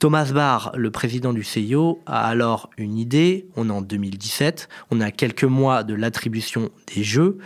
Thomas 0.00 0.32
Barr, 0.32 0.72
le 0.76 0.90
président 0.90 1.32
du 1.34 1.44
CIO, 1.44 2.00
a 2.06 2.26
alors 2.26 2.70
une 2.78 2.96
idée. 2.98 3.46
On 3.56 3.68
est 3.68 3.72
en 3.72 3.82
2017, 3.82 4.68
on 4.90 5.00
a 5.02 5.10
quelques 5.10 5.44
mois 5.44 5.84
de 5.84 5.92
l'attribution 5.94 6.70
des 6.94 7.04
jeux. 7.04 7.36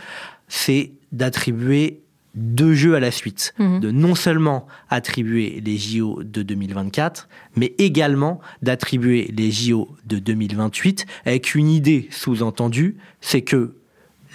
C'est 0.47 0.93
d'attribuer 1.11 1.99
deux 2.33 2.73
jeux 2.73 2.95
à 2.95 2.99
la 3.01 3.11
suite, 3.11 3.53
Mhm. 3.59 3.79
de 3.81 3.91
non 3.91 4.15
seulement 4.15 4.67
attribuer 4.89 5.61
les 5.65 5.77
JO 5.77 6.23
de 6.23 6.43
2024, 6.43 7.27
mais 7.57 7.73
également 7.77 8.39
d'attribuer 8.61 9.31
les 9.35 9.51
JO 9.51 9.89
de 10.05 10.17
2028 10.19 11.05
avec 11.25 11.55
une 11.55 11.69
idée 11.69 12.07
sous-entendue, 12.11 12.95
c'est 13.19 13.41
que 13.41 13.75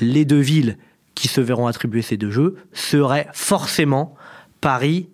les 0.01 0.25
deux 0.27 0.41
villes 0.41 0.77
qui 1.15 1.29
se 1.29 1.41
verront 1.41 1.67
attribuer 1.67 2.03
ces 2.03 2.17
deux 2.19 2.31
jeux 2.31 2.57
seraient 2.73 3.29
forcément 3.33 4.15
Paris 4.61 5.09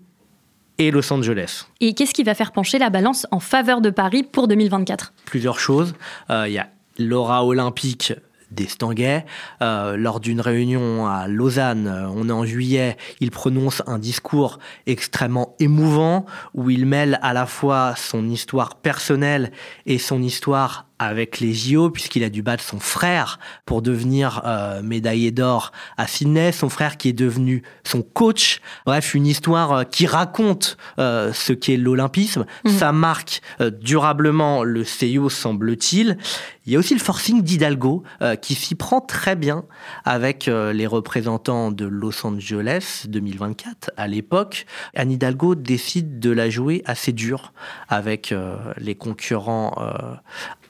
et 0.78 0.90
Los 0.90 1.12
Angeles. 1.12 1.66
Et 1.80 1.95
qu'est-ce 1.95 2.14
qui 2.14 2.23
va 2.23 2.35
faire 2.35 2.52
pencher 2.52 2.78
la 2.78 2.90
balance 2.90 3.26
en 3.30 3.40
faveur 3.40 3.80
de 3.80 3.90
Paris 3.90 4.23
pour 4.23 4.49
2024 4.49 5.12
plusieurs 5.25 5.59
choses. 5.59 5.95
Euh, 6.30 6.47
Il 6.49 6.54
y 6.54 6.59
a 6.59 6.68
l'aura 6.99 7.45
olympique 7.45 8.14
d'Estanguet. 8.50 9.26
Euh, 9.61 9.97
lors 9.97 10.21
d'une 10.21 10.40
réunion 10.40 11.06
à 11.06 11.26
Lausanne, 11.26 11.88
euh, 11.88 12.09
on 12.09 12.28
est 12.28 12.33
en 12.33 12.45
juillet, 12.45 12.97
il 13.21 13.30
prononce 13.30 13.83
un 13.87 13.99
discours 13.99 14.59
extrêmement 14.87 15.56
émouvant 15.59 16.26
où 16.54 16.71
il 16.71 16.87
mêle 16.87 17.18
à 17.23 17.33
la 17.33 17.47
fois 17.47 17.95
son 17.97 18.28
histoire 18.28 18.76
personnelle 18.76 19.50
et 19.85 19.99
son 19.99 20.23
histoire 20.23 20.87
avec 20.99 21.41
les 21.41 21.53
JO, 21.53 21.91
puisqu'il 21.91 22.25
a 22.25 22.31
dû 22.31 22.43
battre 22.43 22.65
son 22.65 22.81
frère 22.81 23.38
pour 23.65 23.83
devenir 23.83 24.43
euh, 24.45 24.83
médaillé 24.83 25.31
d'or 25.31 25.73
à 25.97 26.07
Sydney, 26.07 26.53
son 26.53 26.69
frère 26.69 26.97
qui 26.97 27.09
est 27.09 27.12
devenu 27.12 27.62
son 27.85 28.03
coach. 28.03 28.61
Bref, 28.87 29.15
une 29.15 29.26
histoire 29.26 29.73
euh, 29.73 29.85
qui 29.85 30.07
raconte 30.07 30.76
euh, 30.99 31.33
ce 31.33 31.53
qu'est 31.53 31.76
l'olympisme. 31.76 32.47
Ça 32.67 32.93
marque 32.93 33.43
euh, 33.61 33.71
durablement 33.71 34.62
le 34.62 34.85
CIO, 34.85 35.29
semble-t-il. 35.29 36.19
Il 36.67 36.73
y 36.73 36.76
a 36.76 36.81
aussi 36.81 36.95
le 36.95 37.00
forcing 37.00 37.43
d'Hidalgo, 37.43 38.03
euh, 38.23 38.35
qui 38.35 38.57
s'y 38.57 38.75
prend 38.75 39.00
très 39.00 39.37
bien 39.37 39.65
avec 40.05 40.49
euh, 40.49 40.73
les 40.73 40.88
représentants 40.88 41.71
de 41.71 41.87
Los 41.87 42.26
Angeles 42.26 43.05
2024 43.09 43.93
à 43.97 44.09
l'époque. 44.09 44.67
Anne 44.97 45.12
Hidalgo 45.12 45.55
décide 45.55 46.19
de 46.19 46.31
la 46.31 46.50
jouer 46.50 46.83
assez 46.85 47.12
dur 47.12 47.53
avec 47.88 48.33
euh, 48.33 48.57
les 48.79 48.97
concurrents 48.97 49.76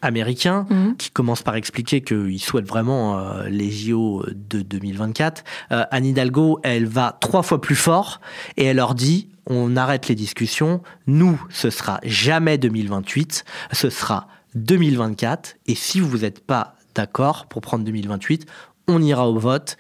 américains, 0.07 0.67
Mhm. 0.71 0.97
qui 0.97 1.11
commence 1.11 1.43
par 1.43 1.57
expliquer 1.57 2.01
qu'il 2.01 2.41
souhaite 2.41 2.67
vraiment 2.67 3.19
euh, 3.19 3.49
les 3.49 3.71
JO 3.71 4.25
de 4.35 4.63
2024. 4.63 5.45
Euh, 5.73 5.85
Anne 5.91 6.07
Hidalgo, 6.07 6.59
elle 6.63 6.87
va 6.87 7.17
trois 7.21 7.43
fois 7.43 7.61
plus 7.61 7.75
fort 7.77 8.21
et 8.57 8.65
elle 8.65 8.77
leur 8.77 8.95
dit 8.95 9.29
on 9.49 9.77
arrête 9.77 10.09
les 10.09 10.15
discussions. 10.17 10.83
Nous, 11.07 11.41
ce 11.51 11.71
sera 11.71 12.01
jamais 12.03 12.59
2028, 12.59 13.45
ce 13.73 13.91
sera 13.91 14.27
2024. 14.55 15.57
Et 15.67 15.75
si 15.75 16.01
vous 16.01 16.19
n'êtes 16.19 16.41
pas 16.45 16.75
d'accord 16.95 17.47
pour 17.47 17.61
prendre 17.63 17.85
2028, 17.85 18.47
on 18.89 19.03
ira 19.03 19.29
au 19.29 19.39
vote 19.39 19.77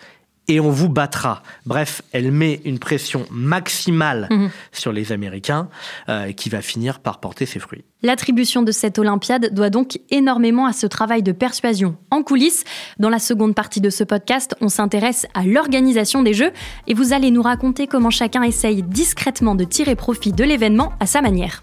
et 0.48 0.60
on 0.60 0.70
vous 0.70 0.88
battra. 0.88 1.42
Bref, 1.64 2.02
elle 2.12 2.30
met 2.30 2.60
une 2.64 2.78
pression 2.78 3.26
maximale 3.30 4.28
Mhm. 4.30 4.50
sur 4.72 4.92
les 4.92 5.12
Américains 5.12 5.68
euh, 6.08 6.32
qui 6.32 6.48
va 6.48 6.62
finir 6.62 7.00
par 7.00 7.20
porter 7.20 7.46
ses 7.46 7.58
fruits. 7.58 7.84
L'attribution 8.02 8.62
de 8.62 8.70
cette 8.72 8.98
Olympiade 8.98 9.52
doit 9.54 9.70
donc 9.70 9.98
énormément 10.10 10.66
à 10.66 10.72
ce 10.72 10.86
travail 10.86 11.22
de 11.22 11.32
persuasion 11.32 11.96
en 12.10 12.22
coulisses. 12.22 12.64
Dans 12.98 13.08
la 13.08 13.18
seconde 13.18 13.54
partie 13.54 13.80
de 13.80 13.90
ce 13.90 14.04
podcast, 14.04 14.54
on 14.60 14.68
s'intéresse 14.68 15.26
à 15.34 15.44
l'organisation 15.44 16.22
des 16.22 16.34
Jeux 16.34 16.52
et 16.86 16.94
vous 16.94 17.12
allez 17.12 17.30
nous 17.30 17.42
raconter 17.42 17.86
comment 17.86 18.10
chacun 18.10 18.42
essaye 18.42 18.82
discrètement 18.82 19.54
de 19.54 19.64
tirer 19.64 19.96
profit 19.96 20.32
de 20.32 20.44
l'événement 20.44 20.92
à 21.00 21.06
sa 21.06 21.22
manière. 21.22 21.62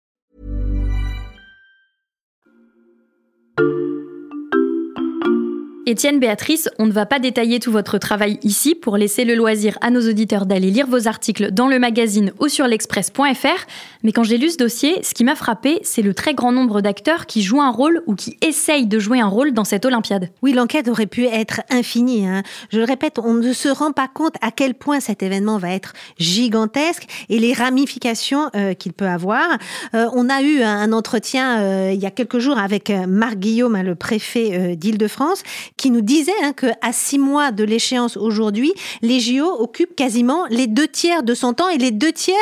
Étienne, 5.87 6.19
Béatrice, 6.19 6.69
on 6.77 6.85
ne 6.85 6.91
va 6.91 7.07
pas 7.07 7.17
détailler 7.17 7.59
tout 7.59 7.71
votre 7.71 7.97
travail 7.97 8.37
ici 8.43 8.75
pour 8.75 8.97
laisser 8.97 9.25
le 9.25 9.33
loisir 9.33 9.79
à 9.81 9.89
nos 9.89 10.07
auditeurs 10.07 10.45
d'aller 10.45 10.69
lire 10.69 10.85
vos 10.85 11.07
articles 11.07 11.51
dans 11.51 11.67
le 11.67 11.79
magazine 11.79 12.33
ou 12.39 12.49
sur 12.49 12.67
l'express.fr. 12.67 13.65
Mais 14.03 14.11
quand 14.11 14.23
j'ai 14.23 14.37
lu 14.37 14.51
ce 14.51 14.57
dossier, 14.57 15.01
ce 15.01 15.15
qui 15.15 15.23
m'a 15.23 15.35
frappé, 15.35 15.79
c'est 15.81 16.03
le 16.03 16.13
très 16.13 16.35
grand 16.35 16.51
nombre 16.51 16.81
d'acteurs 16.81 17.25
qui 17.25 17.41
jouent 17.41 17.63
un 17.63 17.71
rôle 17.71 18.03
ou 18.05 18.13
qui 18.13 18.37
essayent 18.41 18.85
de 18.85 18.99
jouer 18.99 19.21
un 19.21 19.27
rôle 19.27 19.53
dans 19.53 19.63
cette 19.63 19.83
Olympiade. 19.83 20.29
Oui, 20.43 20.53
l'enquête 20.53 20.87
aurait 20.87 21.07
pu 21.07 21.25
être 21.25 21.61
infinie. 21.71 22.27
hein. 22.27 22.43
Je 22.69 22.77
le 22.77 22.83
répète, 22.83 23.17
on 23.17 23.33
ne 23.33 23.51
se 23.51 23.69
rend 23.69 23.91
pas 23.91 24.07
compte 24.07 24.35
à 24.41 24.51
quel 24.51 24.75
point 24.75 24.99
cet 24.99 25.23
événement 25.23 25.57
va 25.57 25.71
être 25.71 25.93
gigantesque 26.19 27.07
et 27.29 27.39
les 27.39 27.53
ramifications 27.53 28.51
euh, 28.55 28.75
qu'il 28.75 28.93
peut 28.93 29.07
avoir. 29.07 29.57
Euh, 29.95 30.07
on 30.13 30.29
a 30.29 30.43
eu 30.43 30.61
un, 30.61 30.93
entretien 30.93 31.59
euh, 31.59 31.91
il 31.91 31.99
y 31.99 32.05
a 32.05 32.11
quelques 32.11 32.37
jours 32.37 32.59
avec 32.59 32.91
Marc 33.07 33.37
Guillaume, 33.37 33.75
hein, 33.75 33.83
le 33.83 33.95
préfet 33.95 34.75
d'Île-de-France, 34.75 35.41
qui 35.81 35.89
nous 35.89 36.01
disait 36.01 36.31
hein, 36.43 36.53
que 36.53 36.67
à 36.83 36.93
six 36.93 37.17
mois 37.17 37.49
de 37.49 37.63
l'échéance 37.63 38.15
aujourd'hui, 38.15 38.71
les 39.01 39.19
JO 39.19 39.47
occupent 39.57 39.95
quasiment 39.95 40.45
les 40.51 40.67
deux 40.67 40.87
tiers 40.87 41.23
de 41.23 41.33
son 41.33 41.53
temps 41.53 41.69
et 41.69 41.79
les 41.79 41.89
deux 41.89 42.11
tiers 42.11 42.35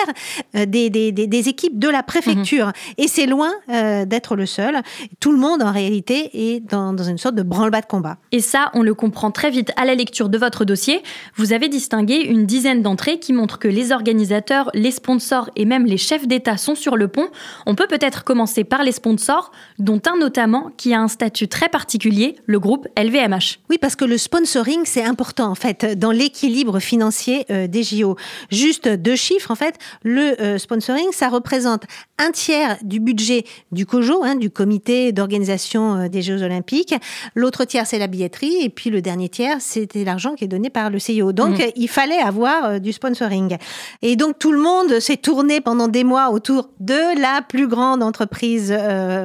euh, 0.58 0.66
des, 0.66 0.90
des, 0.90 1.14
des, 1.14 1.26
des 1.26 1.48
équipes 1.48 1.80
de 1.80 1.88
la 1.88 2.04
préfecture. 2.04 2.74
Et 2.98 3.08
c'est 3.08 3.28
loin 3.28 3.54
euh, 3.70 4.04
d'être 4.04 4.36
le 4.36 4.46
seul. 4.46 4.82
Tout 5.22 5.32
le 5.32 5.38
monde, 5.38 5.64
en 5.64 5.72
réalité, 5.72 6.30
est 6.34 6.60
dans, 6.60 6.92
dans 6.92 7.06
une 7.06 7.18
sorte 7.18 7.36
de 7.36 7.44
branle-bas 7.44 7.80
de 7.80 7.86
combat. 7.86 8.18
Et 8.34 8.42
ça, 8.42 8.72
on 8.74 8.82
le 8.82 8.94
comprend 8.94 9.32
très 9.32 9.52
vite 9.52 9.72
à 9.78 9.86
la 9.86 9.96
lecture 9.96 10.28
de 10.28 10.38
votre 10.38 10.66
dossier. 10.66 11.02
Vous 11.38 11.54
avez 11.54 11.70
distingué 11.70 12.16
une 12.18 12.46
dizaine 12.46 12.82
d'entrées 12.82 13.20
qui 13.20 13.32
montrent 13.32 13.58
que 13.58 13.70
les 13.70 13.94
organisateurs, 13.94 14.70
les 14.74 14.92
sponsors 14.92 15.50
et 15.56 15.64
même 15.64 15.86
les 15.86 15.98
chefs 15.98 16.28
d'État 16.28 16.58
sont 16.58 16.76
sur 16.76 16.98
le 16.98 17.08
pont. 17.08 17.30
On 17.66 17.76
peut 17.76 17.88
peut-être 17.88 18.26
commencer 18.26 18.66
par 18.66 18.84
les 18.84 18.92
sponsors, 18.92 19.52
dont 19.78 20.02
un 20.12 20.18
notamment 20.18 20.72
qui 20.76 20.94
a 20.94 21.00
un 21.00 21.08
statut 21.08 21.48
très 21.48 21.70
particulier, 21.70 22.36
le 22.46 22.60
groupe 22.60 22.86
LVMH. 22.98 23.29
Oui, 23.70 23.78
parce 23.80 23.96
que 23.96 24.06
le 24.06 24.18
sponsoring, 24.18 24.82
c'est 24.86 25.04
important 25.04 25.52
en 25.52 25.56
fait 25.56 25.98
dans 25.98 26.12
l'équilibre 26.12 26.80
financier 26.80 27.46
euh, 27.52 27.68
des 27.68 27.84
JO. 27.84 28.16
Juste 28.52 28.88
deux 28.88 29.16
chiffres 29.16 29.52
en 29.52 29.56
fait. 29.56 29.76
Le 30.04 30.42
euh, 30.42 30.58
sponsoring, 30.58 31.12
ça 31.12 31.30
représente 31.30 31.84
un 32.18 32.32
tiers 32.32 32.78
du 32.82 33.00
budget 33.00 33.46
du 33.72 33.86
COJO, 33.86 34.24
hein, 34.24 34.36
du 34.36 34.50
Comité 34.50 35.12
d'organisation 35.12 35.96
euh, 35.96 36.08
des 36.08 36.22
Jeux 36.22 36.42
Olympiques. 36.44 36.96
L'autre 37.36 37.66
tiers, 37.66 37.86
c'est 37.86 38.00
la 38.00 38.08
billetterie, 38.08 38.64
et 38.64 38.70
puis 38.70 38.90
le 38.90 39.02
dernier 39.02 39.30
tiers, 39.30 39.58
c'était 39.60 40.04
l'argent 40.04 40.36
qui 40.36 40.46
est 40.46 40.48
donné 40.48 40.70
par 40.70 40.90
le 40.90 41.00
CIO. 41.00 41.32
Donc, 41.32 41.60
euh, 41.60 41.70
il 41.76 41.88
fallait 41.88 42.20
avoir 42.20 42.80
du 42.80 42.92
sponsoring. 42.92 43.58
Et 44.02 44.16
donc, 44.16 44.40
tout 44.40 44.52
le 44.52 44.60
monde 44.60 45.00
s'est 45.00 45.18
tourné 45.18 45.62
pendant 45.62 45.88
des 45.88 46.04
mois 46.04 46.32
autour 46.32 46.70
de 46.80 47.20
la 47.20 47.42
plus 47.42 47.68
grande 47.68 48.04
entreprise 48.04 48.76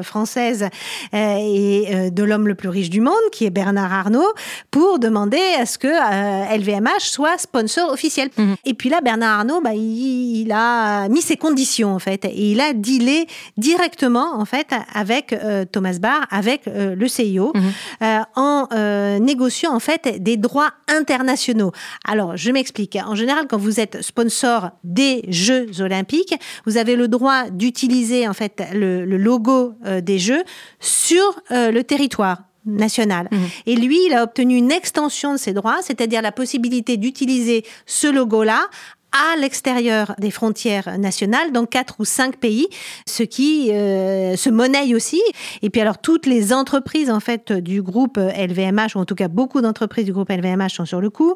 française 0.03 0.69
et 1.13 2.11
de 2.11 2.23
l'homme 2.23 2.49
le 2.49 2.55
plus 2.55 2.69
riche 2.69 2.91
du 2.91 3.01
monde, 3.01 3.15
qui 3.33 3.45
est 3.45 3.51
Bernard 3.51 3.94
Arnault, 3.95 4.33
pour 4.71 4.99
demander 4.99 5.41
à 5.59 5.67
ce 5.67 5.79
que 5.79 5.89
euh, 5.89 6.57
LVMH 6.57 7.01
soit 7.01 7.39
sponsor 7.39 7.91
officiel. 7.93 8.29
Mhm. 8.37 8.57
Et 8.65 8.75
puis 8.75 8.89
là, 8.89 9.01
Bernard 9.01 9.39
Arnault, 9.41 9.61
bah, 9.63 9.75
il, 9.75 10.41
il 10.43 10.53
a 10.53 11.09
mis 11.09 11.23
ses 11.23 11.37
conditions 11.37 11.95
en 11.95 11.99
fait, 11.99 12.25
et 12.25 12.51
il 12.53 12.61
a 12.61 12.73
dealé 12.73 13.27
directement 13.57 14.35
en 14.39 14.45
fait 14.45 14.67
avec 14.95 15.33
euh, 15.33 15.65
Thomas 15.65 15.97
Barr, 16.01 16.27
avec 16.31 16.67
euh, 16.67 16.95
le 16.95 17.09
CIO, 17.09 17.53
Mhm. 17.55 17.63
euh, 18.03 18.19
en 18.37 18.69
euh, 18.73 19.19
négociant 19.19 19.75
en 19.75 19.81
fait 19.81 20.23
des 20.23 20.37
droits 20.37 20.71
internationaux. 20.89 21.73
Alors, 22.05 22.37
je 22.37 22.51
m'explique. 22.51 22.97
En 23.07 23.15
général, 23.15 23.47
quand 23.49 23.59
vous 23.59 23.81
êtes 23.81 24.03
sponsor 24.03 24.71
des 24.85 25.25
Jeux 25.29 25.81
Olympiques, 25.81 26.35
vous 26.67 26.77
avez 26.77 26.97
le 26.97 27.09
droit 27.09 27.45
d'utiliser 27.51 28.29
en 28.29 28.33
fait 28.35 28.63
le, 28.73 29.05
le 29.05 29.17
logo 29.17 29.75
euh, 29.87 30.01
des 30.01 30.19
Jeux 30.19 30.43
sur 30.81 31.23
euh, 31.51 31.71
le 31.71 31.85
territoire 31.85 32.39
national. 32.67 33.29
Mhm. 33.31 33.41
Et 33.67 33.77
lui, 33.77 33.99
il 34.07 34.15
a 34.15 34.23
obtenu 34.23 34.57
une 34.57 34.73
extension 34.73 35.33
de 35.33 35.39
ses 35.39 35.53
droits, 35.53 35.79
c'est-à-dire 35.83 36.23
la 36.23 36.33
possibilité 36.33 36.97
d'utiliser 36.97 37.65
ce 37.87 38.07
logo-là 38.07 38.67
à 39.15 39.37
l'extérieur 39.37 40.15
des 40.19 40.33
frontières 40.33 40.99
nationales, 40.99 41.53
dans 41.53 41.67
quatre 41.67 41.97
ou 42.01 42.05
cinq 42.05 42.37
pays, 42.37 42.67
ce 43.07 43.23
qui 43.23 43.71
euh, 43.71 44.37
se 44.37 44.51
monnaie 44.51 44.93
aussi. 44.95 45.23
Et 45.63 45.71
puis 45.71 45.81
alors 45.81 45.99
toutes 45.99 46.27
les 46.27 46.53
entreprises 46.53 47.11
en 47.11 47.21
fait 47.21 47.53
du 47.53 47.81
groupe 47.81 48.17
LVMH, 48.19 48.97
ou 48.97 48.99
en 48.99 49.05
tout 49.05 49.15
cas 49.15 49.29
beaucoup 49.29 49.61
d'entreprises 49.61 50.05
du 50.05 50.13
groupe 50.13 50.31
LVMH 50.31 50.71
sont 50.71 50.85
sur 50.85 51.01
le 51.01 51.11
coup. 51.11 51.35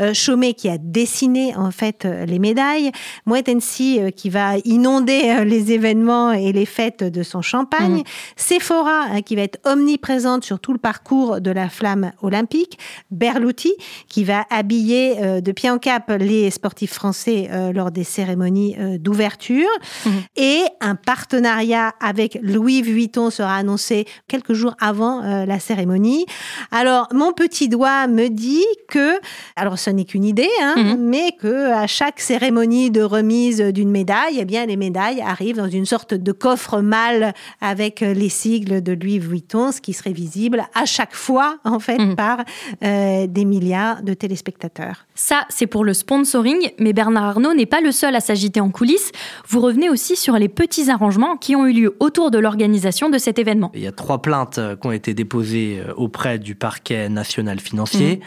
Euh, 0.00 0.12
Chaumet 0.12 0.52
qui 0.52 0.68
a 0.68 0.76
dessiné 0.78 1.56
en 1.56 1.70
fait 1.70 2.04
les 2.04 2.38
médailles, 2.38 2.92
Moet 3.24 3.48
Hennessy 3.48 3.98
euh, 4.00 4.10
qui 4.10 4.28
va 4.28 4.58
inonder 4.64 5.22
euh, 5.24 5.44
les 5.44 5.72
événements 5.72 6.32
et 6.32 6.52
les 6.52 6.66
fêtes 6.66 7.04
de 7.04 7.22
son 7.22 7.40
champagne, 7.40 8.00
mmh. 8.00 8.04
Sephora 8.36 9.04
hein, 9.10 9.22
qui 9.22 9.34
va 9.34 9.42
être 9.42 9.58
omniprésente 9.64 10.44
sur 10.44 10.60
tout 10.60 10.72
le 10.72 10.78
parcours 10.78 11.40
de 11.40 11.50
la 11.50 11.70
flamme 11.70 12.12
olympique, 12.20 12.78
Berluti 13.10 13.72
qui 14.08 14.24
va 14.24 14.44
habiller 14.50 15.40
de 15.40 15.52
pied 15.52 15.70
en 15.70 15.78
cap 15.78 16.12
les 16.18 16.50
sportifs 16.50 16.92
français 16.92 17.13
euh, 17.28 17.72
lors 17.72 17.90
des 17.90 18.04
cérémonies 18.04 18.76
euh, 18.78 18.98
d'ouverture. 18.98 19.68
Mmh. 20.04 20.10
Et 20.36 20.62
un 20.80 20.94
partenariat 20.94 21.94
avec 22.00 22.38
Louis 22.42 22.82
Vuitton 22.82 23.30
sera 23.30 23.56
annoncé 23.56 24.06
quelques 24.28 24.52
jours 24.52 24.74
avant 24.80 25.22
la 25.22 25.58
cérémonie. 25.58 26.26
Alors, 26.70 27.08
mon 27.12 27.32
petit 27.32 27.68
doigt 27.68 28.06
me 28.06 28.28
dit 28.28 28.64
que, 28.88 29.18
alors 29.56 29.78
ce 29.78 29.90
n'est 29.90 30.04
qu'une 30.04 30.24
idée, 30.24 30.48
hein, 30.60 30.74
mmh. 30.76 30.96
mais 30.98 31.32
que 31.38 31.72
à 31.72 31.86
chaque 31.86 32.20
cérémonie 32.20 32.90
de 32.90 33.02
remise 33.02 33.60
d'une 33.60 33.90
médaille, 33.90 34.38
eh 34.40 34.44
bien, 34.44 34.66
les 34.66 34.76
médailles 34.76 35.20
arrivent 35.20 35.56
dans 35.56 35.68
une 35.68 35.86
sorte 35.86 36.14
de 36.14 36.32
coffre 36.32 36.80
mâle 36.80 37.32
avec 37.60 38.00
les 38.00 38.28
sigles 38.28 38.82
de 38.82 38.92
Louis 38.92 39.18
Vuitton, 39.18 39.72
ce 39.72 39.80
qui 39.80 39.92
serait 39.92 40.12
visible 40.12 40.64
à 40.74 40.84
chaque 40.84 41.14
fois, 41.14 41.58
en 41.64 41.78
fait, 41.78 41.98
mmh. 41.98 42.16
par 42.16 42.44
des 42.80 43.44
milliards 43.44 44.02
de 44.02 44.14
téléspectateurs. 44.14 45.06
Ça, 45.14 45.44
c'est 45.48 45.66
pour 45.66 45.84
le 45.84 45.94
sponsoring, 45.94 46.70
mais 46.78 46.92
Bernard 46.92 47.03
Arnault 47.16 47.54
n'est 47.54 47.66
pas 47.66 47.80
le 47.80 47.92
seul 47.92 48.14
à 48.14 48.20
s'agiter 48.20 48.60
en 48.60 48.70
coulisses. 48.70 49.12
Vous 49.48 49.60
revenez 49.60 49.90
aussi 49.90 50.16
sur 50.16 50.34
les 50.34 50.48
petits 50.48 50.90
arrangements 50.90 51.36
qui 51.36 51.56
ont 51.56 51.66
eu 51.66 51.72
lieu 51.72 51.96
autour 52.00 52.30
de 52.30 52.38
l'organisation 52.38 53.10
de 53.10 53.18
cet 53.18 53.38
événement. 53.38 53.70
Il 53.74 53.80
y 53.80 53.86
a 53.86 53.92
trois 53.92 54.22
plaintes 54.22 54.58
euh, 54.58 54.76
qui 54.76 54.86
ont 54.86 54.92
été 54.92 55.14
déposées 55.14 55.82
euh, 55.86 55.92
auprès 55.96 56.38
du 56.38 56.54
parquet 56.54 57.08
national 57.08 57.60
financier. 57.60 58.16
Mmh. 58.16 58.20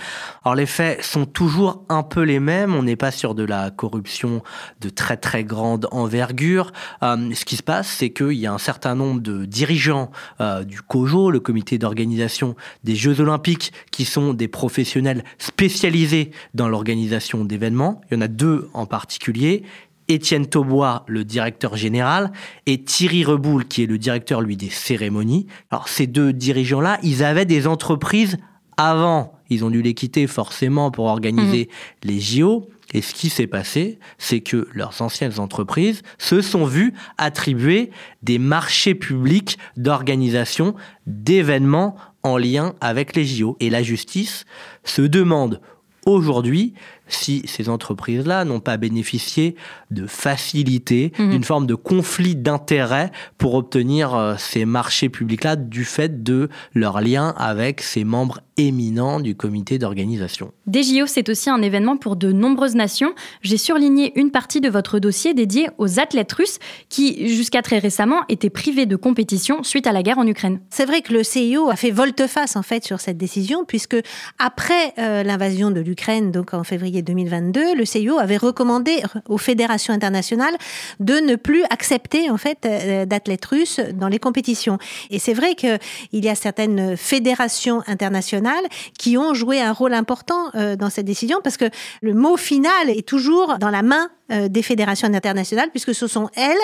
Alors 0.46 0.56
les 0.56 0.66
faits 0.66 1.04
sont 1.04 1.26
toujours 1.26 1.84
un 1.90 2.04
peu 2.04 2.22
les 2.22 2.40
mêmes. 2.40 2.76
On 2.76 2.84
n'est 2.84 2.96
pas 2.96 3.12
sur 3.12 3.36
de 3.36 3.44
la 3.44 3.72
corruption 3.72 4.42
de 4.82 4.90
très 4.90 5.18
très 5.18 5.44
grande 5.44 5.88
envergure. 5.92 6.72
Euh, 7.04 7.34
ce 7.34 7.46
qui 7.46 7.56
se 7.56 7.64
passe, 7.64 7.88
c'est 7.88 8.10
qu'il 8.10 8.34
y 8.34 8.48
a 8.48 8.54
un 8.54 8.58
certain 8.58 8.96
nombre 8.96 9.22
de 9.22 9.46
dirigeants 9.46 10.12
euh, 10.42 10.64
du 10.64 10.82
COJO, 10.82 11.32
le 11.32 11.40
comité 11.40 11.78
d'organisation 11.78 12.56
des 12.84 12.96
Jeux 12.96 13.20
Olympiques, 13.22 13.74
qui 13.92 14.06
sont 14.06 14.34
des 14.34 14.48
professionnels 14.48 15.24
spécialisés 15.38 16.32
dans 16.54 16.68
l'organisation 16.68 17.46
d'événements. 17.46 18.02
Il 18.10 18.16
y 18.16 18.18
en 18.18 18.22
a 18.22 18.28
deux 18.28 18.57
en 18.74 18.86
particulier. 18.86 19.64
Étienne 20.08 20.48
Taubois, 20.48 21.04
le 21.08 21.26
directeur 21.26 21.76
général, 21.76 22.32
et 22.66 22.82
Thierry 22.82 23.26
Reboul, 23.26 23.66
qui 23.66 23.84
est 23.84 23.88
le 23.88 23.98
directeur, 23.98 24.42
lui, 24.42 24.56
des 24.56 24.70
cérémonies. 24.70 25.48
Alors, 25.70 25.90
ces 25.90 26.08
deux 26.08 26.32
dirigeants-là, 26.32 27.00
ils 27.04 27.24
avaient 27.24 27.46
des 27.46 27.68
entreprises 27.68 28.38
avant. 28.78 29.34
Ils 29.50 29.66
ont 29.66 29.70
dû 29.70 29.82
les 29.82 29.94
quitter 29.94 30.28
forcément 30.28 30.92
pour 30.92 31.06
organiser 31.06 31.70
mmh. 31.70 32.08
les 32.08 32.20
JO. 32.20 32.70
Et 32.94 33.02
ce 33.02 33.14
qui 33.14 33.30
s'est 33.30 33.48
passé, 33.48 34.00
c'est 34.18 34.40
que 34.40 34.70
leurs 34.72 35.02
anciennes 35.02 35.40
entreprises 35.40 36.04
se 36.18 36.42
sont 36.42 36.66
vues 36.66 36.94
attribuer 37.18 37.92
des 38.24 38.40
marchés 38.40 38.96
publics 38.96 39.58
d'organisation 39.76 40.74
d'événements 41.06 41.98
en 42.24 42.38
lien 42.38 42.76
avec 42.80 43.16
les 43.16 43.26
JO. 43.26 43.58
Et 43.60 43.70
la 43.70 43.84
justice 43.84 44.46
se 44.86 45.02
demande 45.02 45.60
aujourd'hui 46.06 46.74
si 47.08 47.44
ces 47.46 47.70
entreprises-là 47.70 48.46
n'ont 48.46 48.60
pas 48.60 48.78
bénéficié 48.78 49.56
de 49.92 50.06
facilité, 50.08 51.12
mmh. 51.18 51.30
d'une 51.30 51.44
forme 51.44 51.66
de 51.66 51.76
conflit 51.76 52.36
d'intérêts 52.36 53.12
pour 53.38 53.56
obtenir 53.56 54.16
euh, 54.16 54.36
ces 54.38 54.66
marchés 54.66 55.10
publics-là 55.10 55.56
du 55.56 55.86
fait 55.86 56.24
de 56.24 56.50
leur 56.74 57.02
lien 57.02 57.34
avec 57.38 57.82
ces 57.82 58.04
membres 58.04 58.42
éminents 58.58 59.20
du 59.20 59.36
comité 59.36 59.78
d'organisation. 59.78 60.52
DJO, 60.66 61.06
c'est 61.06 61.30
aussi 61.30 61.50
un 61.50 61.62
événement 61.62 61.96
pour 61.96 62.16
de 62.16 62.32
nombreuses 62.32 62.76
nations. 62.76 63.14
J'ai 63.42 63.58
surligné 63.58 64.20
une 64.20 64.32
partie 64.32 64.62
de 64.62 64.70
votre 64.70 65.00
dossier 65.00 65.34
dédié 65.34 65.70
aux 65.78 66.00
athlètes 66.00 66.34
russes 66.34 66.58
qui, 66.90 67.28
jusqu'à 67.28 67.62
très 67.62 67.80
récemment, 67.80 68.22
étaient 68.30 68.50
privés 68.50 68.86
de 68.86 68.96
compétition 68.96 69.64
suite 69.64 69.88
à 69.88 69.92
la 69.92 70.02
guerre 70.02 70.18
en 70.18 70.28
Ukraine. 70.28 70.60
C'est 70.70 70.86
vrai 70.86 71.02
que 71.02 71.14
le 71.14 71.24
CIO 71.24 71.70
a 71.70 71.76
fait 71.76 71.92
volte-face 71.92 72.56
en 72.56 72.64
fait 72.64 72.84
sur 72.84 73.00
cette 73.00 73.18
décision 73.18 73.64
puisque 73.66 73.98
après 74.40 74.94
euh, 74.98 75.24
l'invasion 75.24 75.72
de 75.72 75.80
l'Ukraine, 75.80 76.32
donc 76.32 76.54
en 76.54 76.64
février 76.64 76.97
2022, 77.02 77.76
le 77.76 77.86
CIO 77.86 78.20
avait 78.20 78.38
recommandé 78.38 79.02
aux 79.28 79.38
fédérations 79.38 79.94
internationales 79.94 80.56
de 81.00 81.16
ne 81.16 81.36
plus 81.36 81.64
accepter 81.70 82.30
en 82.30 82.38
fait 82.38 82.60
euh, 82.66 83.06
d'athlètes 83.06 83.46
russes 83.46 83.80
dans 83.94 84.08
les 84.08 84.20
compétitions. 84.20 84.78
Et 85.10 85.20
c'est 85.20 85.34
vrai 85.34 85.56
qu'il 85.56 85.80
y 86.14 86.30
a 86.30 86.36
certaines 86.36 86.98
fédérations 86.98 87.84
internationales 87.88 88.54
qui 88.98 89.18
ont 89.18 89.34
joué 89.34 89.62
un 89.62 89.74
rôle 89.74 89.94
important 89.94 90.50
euh, 90.56 90.76
dans 90.76 90.90
cette 90.90 91.06
décision 91.06 91.40
parce 91.44 91.58
que 91.58 91.70
le 92.02 92.14
mot 92.14 92.38
final 92.38 92.90
est 92.90 93.08
toujours 93.08 93.58
dans 93.60 93.70
la 93.70 93.82
main 93.82 94.10
euh, 94.32 94.48
des 94.48 94.62
fédérations 94.62 95.08
internationales, 95.08 95.70
puisque 95.70 95.96
ce 95.96 96.08
sont 96.08 96.30
elles 96.36 96.58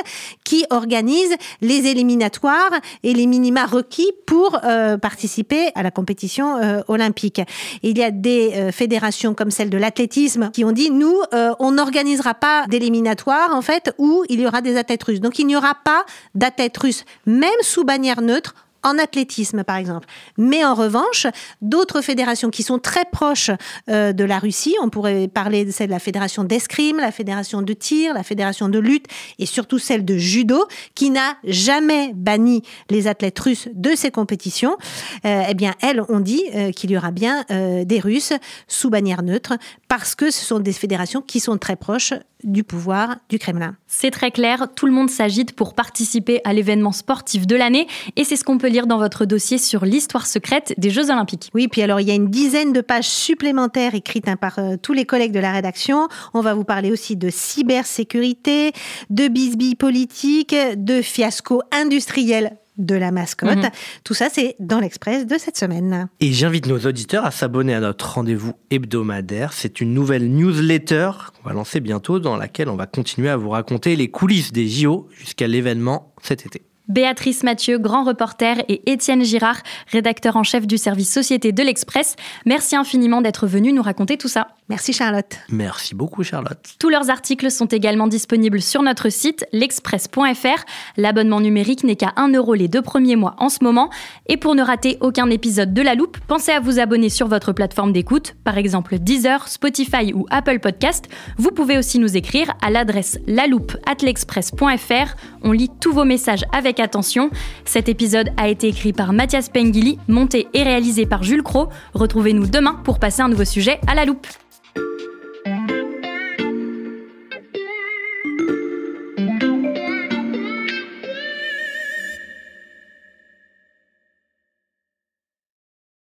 qui 0.43 0.65
organisent 0.69 1.36
les 1.62 1.88
éliminatoires 1.88 2.71
et 3.04 3.13
les 3.13 3.26
minima 3.26 3.65
requis 3.65 4.12
pour 4.26 4.60
euh, 4.63 4.97
participer 4.97 5.71
à 5.76 5.84
la 5.84 5.91
compétition 5.91 6.58
euh, 6.58 6.82
olympique. 6.88 7.41
il 7.82 7.97
y 7.97 8.04
a 8.04 8.12
des 8.12 8.71
fédérations 8.71 9.34
comme 9.34 9.52
celle 9.52 9.69
de 9.69 9.78
l'athlétisme 9.78 10.52
qui 10.52 10.65
ont 10.65 10.71
dit 10.71 10.91
nous, 10.91 11.21
on 11.60 11.71
n'organisera 11.71 12.34
pas 12.34 12.65
d'éliminatoire 12.67 13.56
en 13.56 13.62
fait 13.62 13.93
où 13.97 14.23
il 14.30 14.39
y 14.41 14.47
aura 14.47 14.62
des 14.62 14.78
athlètes 14.78 15.04
russes. 15.04 15.21
Donc 15.21 15.39
il 15.39 15.47
n'y 15.47 15.56
aura 15.56 15.76
pas 15.76 16.06
d'athlètes 16.36 16.78
russes, 16.78 17.06
même 17.26 17.49
sous 17.62 17.84
bannière 17.84 18.21
neutre, 18.21 18.56
en 18.84 18.98
athlétisme 18.98 19.63
par 19.63 19.78
exemple. 19.78 20.08
Mais 20.38 20.63
en 20.63 20.76
revanche, 20.76 21.28
d'autres 21.62 22.02
fédérations 22.02 22.50
qui 22.50 22.63
sont 22.63 22.80
très 22.80 23.06
proches 23.06 23.52
euh, 23.89 24.13
de 24.13 24.24
la 24.24 24.39
Russie, 24.39 24.76
on 24.82 24.89
pourrait 24.89 25.28
parler 25.28 25.65
de 25.65 25.72
celle 25.72 25.88
de 25.88 25.91
la 25.91 26.00
fédération 26.00 26.43
d'escrime, 26.43 26.98
la 26.98 27.12
fédération 27.12 27.62
de 27.62 27.74
tir, 27.74 28.13
la 28.13 28.24
fédération 28.24 28.69
de 28.69 28.80
lutte 28.80 29.08
et 29.39 29.46
surtout 29.46 29.80
celle 29.80 30.06
de 30.06 30.17
judo, 30.17 30.65
qui 30.96 31.10
n'a 31.10 31.38
jamais 31.46 32.12
banni 32.13 32.63
les 32.89 33.08
athlètes 33.08 33.39
russes 33.39 33.69
de 33.74 33.96
ces 33.96 34.12
compétitions, 34.12 34.78
euh, 35.26 35.43
eh 35.48 35.54
bien 35.54 35.74
elles 35.82 36.02
ont 36.10 36.19
dit 36.19 36.43
euh, 36.56 36.72
qu'il 36.72 36.91
y 36.91 36.98
aura 36.98 37.12
bien 37.12 37.46
des 37.50 38.00
Russes 38.00 38.34
sous 38.67 38.89
bannière 38.89 39.24
neutre 39.24 39.54
parce 39.88 40.15
que 40.15 40.32
ce 40.32 40.43
sont 40.43 40.60
des 40.60 40.74
fédérations 40.74 41.22
qui 41.22 41.39
sont 41.39 41.58
très 41.58 41.76
proches 41.76 42.13
du 42.43 42.63
pouvoir 42.63 43.17
du 43.29 43.39
Kremlin. 43.39 43.75
C'est 43.88 44.12
très 44.12 44.32
clair, 44.32 44.67
tout 44.75 44.86
le 44.86 44.91
monde 44.91 45.10
s'agite 45.10 45.56
pour 45.56 45.73
participer 45.73 46.41
à 46.43 46.53
l'événement 46.53 46.91
sportif 46.91 47.47
de 47.47 47.56
l'année 47.56 47.88
et 48.15 48.23
c'est 48.23 48.36
ce 48.36 48.43
qu'on 48.43 48.58
peut 48.58 48.67
lire 48.67 48.88
dans 48.88 48.97
votre 48.97 49.25
dossier 49.25 49.58
sur 49.58 49.86
l'histoire 49.86 50.25
secrète 50.25 50.73
des 50.77 50.89
Jeux 50.89 51.10
Olympiques. 51.10 51.49
Oui, 51.53 51.67
puis 51.67 51.82
alors 51.82 51.99
il 51.99 52.08
y 52.08 52.12
a 52.12 52.15
une 52.15 52.29
dizaine 52.29 52.73
de 52.73 52.82
pages 52.82 53.10
supplémentaires 53.10 53.95
écrites 53.95 54.27
hein, 54.27 54.36
par 54.36 54.60
euh, 54.60 54.75
tous 54.82 54.93
les 54.93 55.06
collègues 55.06 55.32
de 55.32 55.39
la 55.39 55.51
rédaction. 55.51 56.08
On 56.34 56.41
va 56.41 56.53
vous 56.53 56.63
parler 56.63 56.91
aussi 56.91 57.15
de 57.15 57.29
cybersécurité, 57.29 58.71
de 59.10 59.27
bisbilles 59.27 59.75
politique, 59.75 60.56
de 60.75 61.01
fiasco 61.01 61.62
industriel 61.71 62.58
de 62.78 62.96
la 62.96 63.12
mascotte. 63.12 63.58
Mhm. 63.58 63.70
Tout 64.04 64.14
ça, 64.14 64.28
c'est 64.32 64.56
dans 64.60 64.80
l'Express 64.80 65.26
de 65.26 65.38
cette 65.38 65.58
semaine. 65.58 66.08
Et 66.20 66.32
j'invite 66.34 66.68
nos 66.68 66.80
auditeurs 66.80 67.26
à 67.26 67.32
s'abonner 67.32 67.74
à 67.74 67.80
notre 67.80 68.16
rendez-vous 68.16 68.54
hebdomadaire. 68.72 69.54
C'est 69.54 69.82
une 69.82 69.94
nouvelle 69.94 70.30
newsletter 70.32 71.12
qu'on 71.36 71.50
va 71.50 71.54
lancer 71.54 71.80
bientôt 71.80 72.20
dans 72.20 72.38
laquelle 72.38 72.70
on 72.70 72.76
va 72.76 72.86
continuer 72.86 73.30
à 73.30 73.38
vous 73.38 73.50
raconter 73.50 73.96
les 73.96 74.10
coulisses 74.10 74.52
des 74.52 74.68
JO 74.68 75.08
jusqu'à 75.12 75.48
l'événement 75.48 76.14
cet 76.22 76.46
été. 76.46 76.64
Béatrice 76.90 77.44
Mathieu, 77.44 77.78
grand 77.78 78.04
reporter, 78.04 78.58
et 78.68 78.92
Étienne 78.92 79.24
Girard, 79.24 79.62
rédacteur 79.88 80.36
en 80.36 80.44
chef 80.44 80.68
du 80.68 80.78
service 80.78 81.12
Société 81.12 81.54
de 81.54 81.64
l'Express. 81.64 82.18
Merci 82.46 82.76
infiniment 82.76 83.22
d'être 83.22 83.48
venu 83.48 83.72
nous 83.72 83.82
raconter 83.82 84.18
tout 84.18 84.28
ça. 84.28 84.50
Merci 84.74 84.92
Charlotte. 84.92 85.38
Merci 85.50 85.94
beaucoup 85.94 86.24
Charlotte. 86.24 86.58
Tous 86.80 86.90
leurs 86.90 87.12
articles 87.12 87.52
sont 87.52 87.68
également 87.68 88.08
disponibles 88.08 88.60
sur 88.60 88.82
notre 88.82 89.10
site 89.10 89.46
l'express.fr. 89.52 90.66
L'abonnement 90.98 91.42
numérique 91.42 91.84
n'est 91.84 91.96
qu'à 91.96 92.12
1 92.16 92.30
euro 92.30 92.56
les 92.56 92.68
deux 92.68 92.82
premiers 92.82 93.16
mois 93.16 93.36
en 93.38 93.50
ce 93.50 93.64
moment. 93.64 93.92
Et 94.26 94.36
pour 94.36 94.56
ne 94.56 94.64
rater 94.64 94.98
aucun 95.00 95.30
épisode 95.30 95.76
de 95.76 95.82
La 95.84 95.94
Loupe, 95.94 96.18
pensez 96.26 96.52
à 96.52 96.60
vous 96.60 96.80
abonner 96.80 97.10
sur 97.10 97.28
votre 97.28 97.54
plateforme 97.54 97.94
d'écoute, 97.94 98.34
par 98.44 98.58
exemple 98.58 98.98
Deezer, 98.98 99.48
Spotify 99.48 100.12
ou 100.12 100.26
Apple 100.32 100.58
Podcast. 100.58 101.08
Vous 101.38 101.52
pouvez 101.52 101.78
aussi 101.78 102.00
nous 102.00 102.18
écrire 102.18 102.52
à 102.64 102.72
l'adresse 102.72 103.20
l'express.fr. 103.28 105.16
On 105.44 105.52
lit 105.52 105.70
tous 105.80 105.94
vos 105.94 106.04
messages 106.04 106.46
avec 106.52 106.80
attention. 106.80 107.30
Cet 107.64 107.90
épisode 107.90 108.32
a 108.38 108.48
été 108.48 108.70
écrit 108.70 108.92
par 108.92 109.14
Mathias 109.14 109.50
Pengili, 109.50 110.00
monté 110.08 110.48
et 110.56 110.64
réalisé 110.64 111.06
par 111.06 111.22
Jules 111.22 111.44
Cro. 111.44 111.70
Retrouvez-nous 111.94 112.48
demain 112.48 112.82
pour 112.84 112.98
passer 112.98 113.22
un 113.22 113.30
nouveau 113.30 113.46
sujet 113.46 113.80
à 113.86 113.94
la 113.94 114.06
loupe. 114.06 114.26